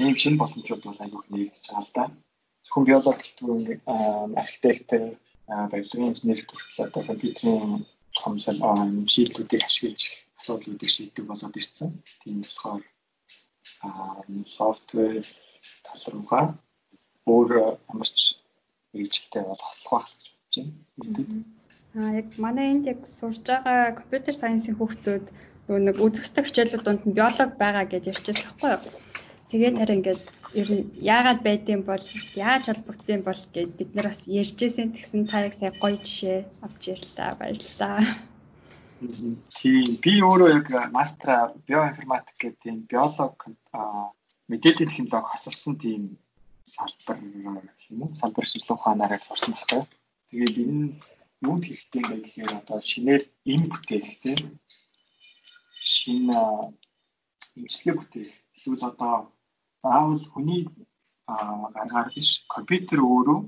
[0.04, 2.04] ийм шинэ боломжууд бол аюух нэгдэж байгаа л да
[2.72, 3.58] хүн биолог гэлтгүй
[4.44, 4.90] архитект
[5.72, 7.86] барилгын инженер хүртэл одоо компьютерийн
[8.20, 8.60] томсол
[9.14, 10.02] шийдлүүдийг ашиглаж
[10.40, 11.90] асуудлуудыг шийддэг болоод ирсэн.
[12.22, 12.84] Тийм болохоор
[14.58, 15.26] софтвер
[15.86, 16.46] талруугаа
[17.34, 17.50] өөр
[17.92, 18.20] ямар ч
[18.92, 20.56] хэрэгжилтэй бол хослох байх гэж
[20.98, 21.63] бодож байна.
[21.94, 25.26] Аа яг манай энд яг сурж байгаа компьютер сайенсийн хүүхдүүд
[25.86, 28.82] нэг үзэсгэлэнт хичээлүүд донд нь биолог байгаа гэж ярьчихсан байхгүй юу?
[29.50, 30.22] Тэгээд харин ингээд
[30.62, 32.06] ер нь яагаад байдсан бол
[32.46, 36.82] яаж холбогдсон бол гэд бид нар бас ярьжсэн тэгсэн та яг сая гоё жишээ авч
[36.96, 38.02] ярьлаа баярлалаа.
[39.58, 40.68] Тийм би өөрөө яг
[40.98, 43.38] мастера биоинформатик гэдэг тийм биолог
[44.50, 46.02] мэдээллийн технологи хосолсон тийм
[46.76, 49.84] салбар юм уу салбар шинжилгээ ухаанаараа сурсан байхгүй.
[50.30, 50.90] Тэгээд энэ
[51.46, 53.24] юунд хэрэгтэй юм бэ гэхээр одоо шинээр
[53.54, 54.40] эм бүтээх тийм
[55.94, 56.38] шинэ
[57.60, 59.16] имчилгээ бүтээх эсвэл одоо
[59.84, 60.62] заавал хүний
[61.76, 63.40] гаргаар биш компьютер өөрөө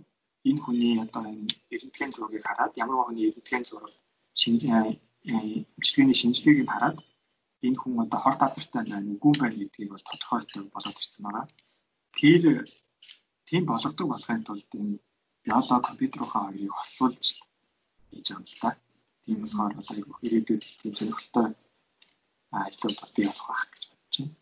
[0.50, 3.94] энэ хүний одоо энэ эрдэнэтгэн зургийг хараад ямар хүний эрдэнэтгэн зураг
[4.42, 6.98] шинжилгээний шинжилгээг хараад
[7.66, 11.46] энэ хүн одоо хорт алдартай нэггүй байна гэдгийг бол тодорхойлдог болоод ирсэн байгаа.
[12.18, 12.44] Тэр
[13.48, 14.96] тийм болгодог болохын тулд энэ
[15.46, 17.26] биолог компьютерийнхаа хоёрыг хослуулж
[18.10, 18.28] хийж
[18.62, 18.70] та.
[19.26, 21.48] Тийм болохоор бол айгүй ирээдүйд тийм сонирхолтой
[22.64, 24.34] ажлууд бий болох байх гэж бодож байна.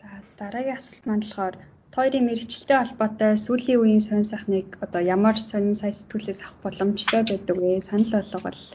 [0.00, 0.08] За
[0.38, 1.56] дараагийн асуулт маань болохоор
[1.96, 7.56] хоёрын мэрэгчлэлтэй холбоотой сүүлийн үеийн сонь сайхныг одоо ямар сонь сая сэтгүүлээс авах боломжтой байдаг
[7.58, 7.70] вэ?
[7.88, 8.12] Санал
[8.44, 8.68] болгол.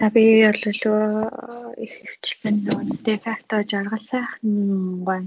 [0.00, 0.64] За би бол
[1.84, 5.24] их хвчлэн нөгөө дефакто жаргал сайхан гон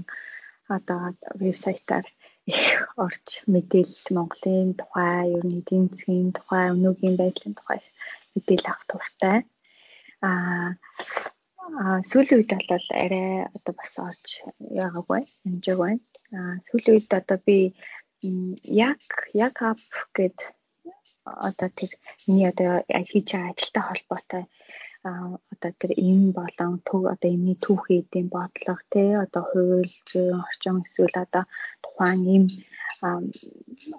[0.76, 1.00] одоо
[1.42, 2.06] вебсайтаар
[2.52, 2.62] их
[3.04, 7.80] орж мэдээлэл Монголын тухай, ер нь эдийн засгийн тухай, өнөөгийн байдлын тухай
[8.34, 9.38] мэдээлэл авах туфтаа.
[10.28, 10.68] Аа
[12.08, 14.26] сүүлийн үед бол арай одоо бас орж
[14.82, 16.02] яагаагүй амжааг байна.
[16.36, 17.56] Аа сүүлийн үед одоо би
[18.86, 19.02] яг
[19.46, 19.80] яг ап
[20.16, 20.38] гэд
[21.48, 21.92] одоо тэр
[22.26, 24.44] миний одоо хийж байгаа ажилтай холбоотой
[25.04, 30.76] одоо тэр эм болон төв одоо эмний түүхий эдийн бодлого тий одоо хууль зүйн орчин
[30.84, 31.44] эсвэл одоо
[31.84, 32.44] тухайн эм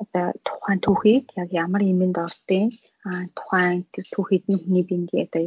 [0.03, 2.65] одоо тухайн түүхийд яг ямар эмэнд ордیں۔
[3.05, 5.43] а тухайн тэр түүхийд нь хүний биений одоо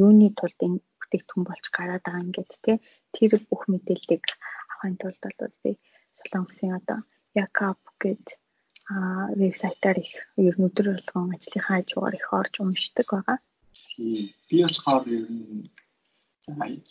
[0.00, 2.76] юуны тулд энэ бүтээгдэхүүн болж гараад байгаа ингээд тий
[3.14, 4.24] тэр бүх мэдээллийг
[4.72, 5.70] авахын тулд бол би
[6.16, 6.98] Солонгосын одоо
[7.44, 8.24] Якап гэд
[8.92, 8.94] а
[9.40, 10.12] вебсайтаар их
[10.48, 13.38] ер нь өдөр болгон ажлынхаа хажуугаар их орж уншдаг байгаа.
[13.98, 15.68] Би болохоор ер нь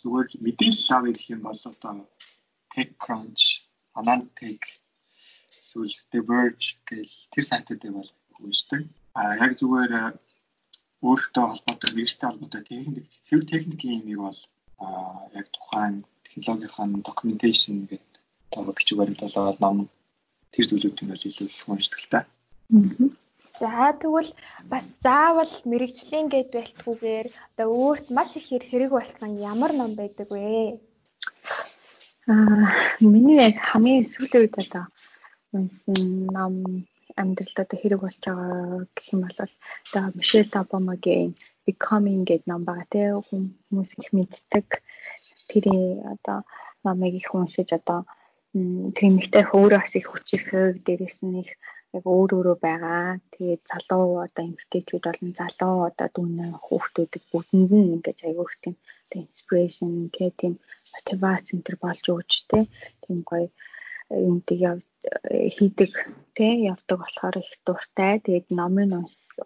[0.00, 1.96] зүгээр мэдээлэл авъя гэх юм бол одоо
[2.72, 3.44] TechCrunch,
[3.98, 4.64] Anantech,
[5.60, 8.10] эсвэл The Verge гэл тэр сайтуудыг бол
[8.40, 8.82] уншдаг.
[9.18, 9.92] А яг зүгээр
[11.06, 14.40] өөртөө холбоотой, вирустай холбоотой техник, цэвэр техникийн юмыг бол
[15.38, 18.12] яг тухайн технологийн documentation гэдэг
[18.56, 19.78] одоо бичгээр болоод ном
[20.52, 22.20] тэр зүйлүүдийг бол илүү их уншдаг л та.
[23.62, 24.30] За тэгвэл
[24.72, 30.82] бас заавал мэрэгжлийн гэд бэлтгүүгээр одоо өөрт маш их хэрэг болсон ямар ном байдаг вэ?
[32.26, 32.66] Аа
[32.98, 34.84] миний яг хамгийн сүүлийн үед одоо
[35.54, 36.00] унсан
[36.34, 36.54] ном
[37.20, 41.30] амьдралд одоо хэрэг болж байгаа гэх юм бол одоо Мишель Обамагийн
[41.64, 44.66] Becoming гэдэг ном байгаа те хүмүүс их мэддэг.
[45.50, 45.64] Тэр
[46.14, 46.38] одоо
[46.82, 48.00] номыг их уншиж одоо
[48.98, 51.50] тэмэгтэй өөрөө бас их хүчирхэг дээрээс нь их
[51.94, 53.06] яг өөр өөрөө байгаа.
[53.34, 58.76] Тэгээд залуу одоо эмэгтэйчүүд болон залуу одоо дүүнээ хүүхдүүдэд бүгдэнд нь ингэж аягүй их тийм
[59.22, 60.54] инспирэшн гэх тийм
[60.92, 62.58] мотивац энэ болж өгч тэ
[63.02, 63.48] тийм гоё
[64.28, 64.60] юмдаг
[65.56, 65.92] хийдэг
[66.36, 68.12] тэ явдаг болохоор их дуртай.
[68.24, 68.90] Тэгээд номыг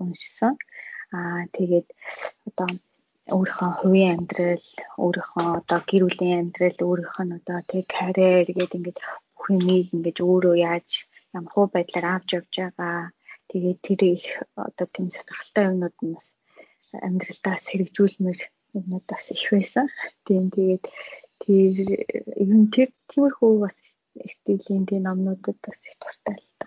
[0.02, 0.54] уншсан.
[1.16, 1.88] Аа тэгээд
[2.48, 2.68] одоо
[3.36, 4.66] өөрийнхөө хувийн амьдрал,
[5.02, 8.98] өөрийнхөө одоо гэр бүлийн амьдрал, өөрийнх нь одоо тэг карьер гэдэг ингээд
[9.34, 10.90] бүх юмыг ингээд өөрөө яаж
[11.38, 13.12] ямар хуу байдлаар авч явж байгаа.
[13.50, 14.26] Тэгээд тэр их
[14.56, 16.28] одоо тийм сонирхолтой юмнууд нь бас
[17.06, 18.40] амьдралдаа сэргижүүлмээр
[18.78, 19.86] юмнууд бас их байсан.
[20.26, 20.84] Тийм тэгээд
[21.42, 21.74] тэр
[22.42, 23.76] юм тэр тиймэрхүү бас
[24.34, 26.66] стилийн тийм номнуудад бас их дуртай л та.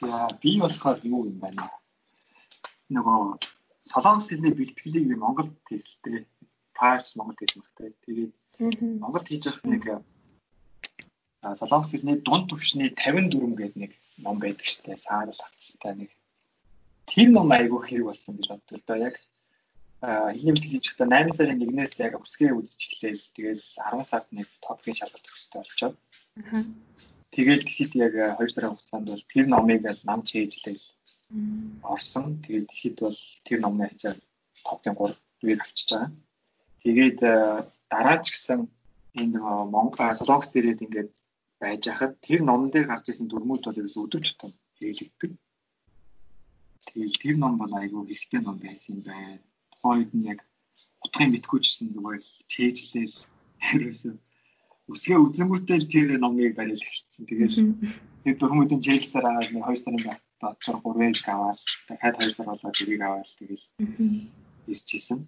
[0.00, 1.70] За би болохоор юу юм байна?
[2.94, 3.20] Нөгөө
[3.90, 6.26] солонгос хэлний бэлтгэлийг Монголд хийсэлтэй.
[6.78, 7.90] Таарч Монголд хийсэн багтай.
[8.06, 8.32] Тэгээд
[9.02, 9.82] Монголд хийж явах нэг
[11.54, 13.92] солонгос хэлний дунд түвшний 54 гэдэг нэг
[14.24, 14.96] ном байдаг штэ.
[14.96, 16.10] Саарл хатстай нэг.
[17.06, 19.16] Тэр ном айгүй хэрэг болсон гэж боддог л доо яг
[20.02, 23.16] хэлний бэлтгэл хийж байхдаа 8 сарын 1-ээс яг өсгөө үзэж эхлэв.
[23.36, 25.96] Тэгэл 10 сард нэг топгийн шалгалт өгөхтэй болчоод.
[27.34, 30.84] Тэгэл тэгэхэд яг 2 сарын хугацаанд бол тэр номыг л нам чийжлээл
[31.82, 32.42] орсон.
[32.44, 34.18] Тэгээд ихэд бол тэр номны хязгаар
[34.66, 36.10] топын 3-ыг авчиж байгаа.
[36.82, 37.18] Тэгээд
[37.90, 38.60] дараа ч гэсэн
[39.20, 39.38] энэ
[39.72, 41.10] Монгол Солонгос дээрээд ингээд
[41.60, 45.32] байж хахад тэр номон дээр гарч ирсэн дүрмүүд бол ерөөс өдөрч тутам хэрэглэгдэг.
[46.88, 49.40] Тэгээд тэр ном бол айгүй хэрэгтэй ном байсан юм байна.
[49.72, 50.40] Тухайн үед нь яг
[51.04, 53.16] утгын мэдгүйчсэн зүгээр чэйжлээл
[53.74, 54.14] ерөөсөө
[54.92, 57.26] үсгээ үзэнгүүтэл тэр номыг барил хэлсэн.
[57.26, 57.54] Тэгээд
[58.22, 60.02] тэр дүрмүүдийн чэйжлсээр аваад нэг 2 сарын
[60.38, 63.66] доктор 3-ыг аваад дахиад 2 сар болоод тэрийг аваад тэгэл
[64.70, 65.20] ирж исэн.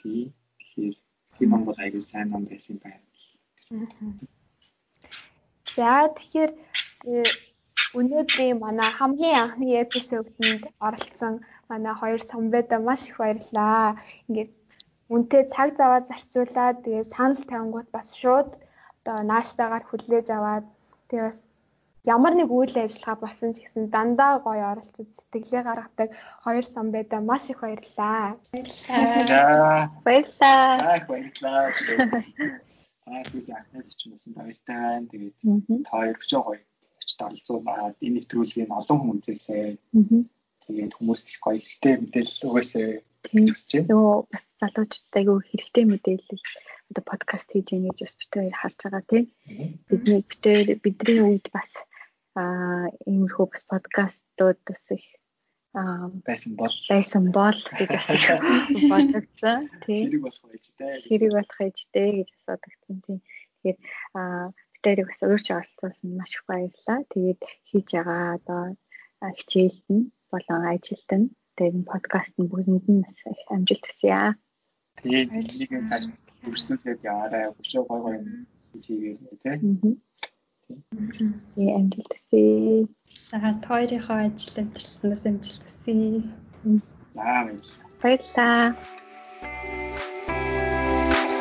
[0.00, 0.32] Тий.
[0.60, 0.96] Тэгэхээр
[1.36, 3.04] тийм ном бол аягүй сайн ном байсан байна.
[5.76, 7.22] За тэгэхээр э,
[7.98, 11.34] өнөөдрийн манай хамгийн анхны эпизодод оролцсон
[11.70, 13.96] манай хоёр самбайда маш их баярлалаа.
[14.28, 14.50] Ингээд
[15.14, 18.50] үнтэй цаг заваа зарцуулаад тэгээ санал тавингууд бас шууд
[19.00, 20.66] одоо нааштайгаар хүлээж аваад
[21.08, 21.38] тэгээ бас
[22.14, 26.08] ямар нэг үйл ажиллагаа болсон ч гэсэн дандаа гоё оролцож сэтгэлээ гаргадаг
[26.44, 26.64] хоёр
[26.94, 28.36] байдаа маш их баярлалаа.
[29.28, 30.98] За баярлалаа.
[31.10, 31.62] Баярлалаа.
[33.10, 35.10] Аа би ахнаас ч юмсан баяртай байна.
[35.10, 35.36] Тэгээд
[35.86, 36.60] та хоёр өчөө гоё
[37.00, 39.78] очиж оролцуулаад энэ нэвтрүүлгийг олон хүн үзээсэй.
[40.64, 42.88] Тэгээд хүмүүст их гоё ихтэй мэдээлэл өгөөсэй.
[43.26, 43.44] Тийм.
[43.90, 46.42] Нөгөө бас залуучуудад айгүй хэрэгтэй мэдээлэл
[46.90, 49.26] одоо подкаст хийж ийн гэж бас битээр харж байгаа тийм.
[49.88, 51.70] Бидний битээр бидний үед бас
[52.38, 55.06] аа иймэрхүү бас подкастууд бас их
[55.72, 58.08] байсан бол байсан бол гэж бас
[58.92, 60.04] бодогдсон тийм.
[60.12, 60.92] Хэрэг болох ээжтэй.
[61.08, 63.18] Хэрэг болох ээжтэй гэж бас бодогдсон тийм.
[63.24, 63.78] Тэгэхээр
[64.18, 67.00] аа битээрийг бас уурч оролцуулсан маш их баярлалаа.
[67.12, 68.62] Тэгээд хийж байгаа одоо
[69.38, 74.36] хичээлд нь болон ажилд нь тэгээд подкаст нь бүгдэнд нь бас их амжилт хүсье.
[75.00, 76.04] Тэгээд энийг тааш
[76.44, 77.44] үргэлжлүүлээд яваарай.
[77.60, 78.16] Өшөө гой гой
[78.68, 79.96] хийж игээ тий.
[81.54, 82.88] Тийм амжилт хүсье.
[83.28, 85.94] Сахан хоёрынхоо ажил амжилтнаас амжилт хүсье.
[87.16, 87.42] Аа
[88.00, 88.74] баярлалаа.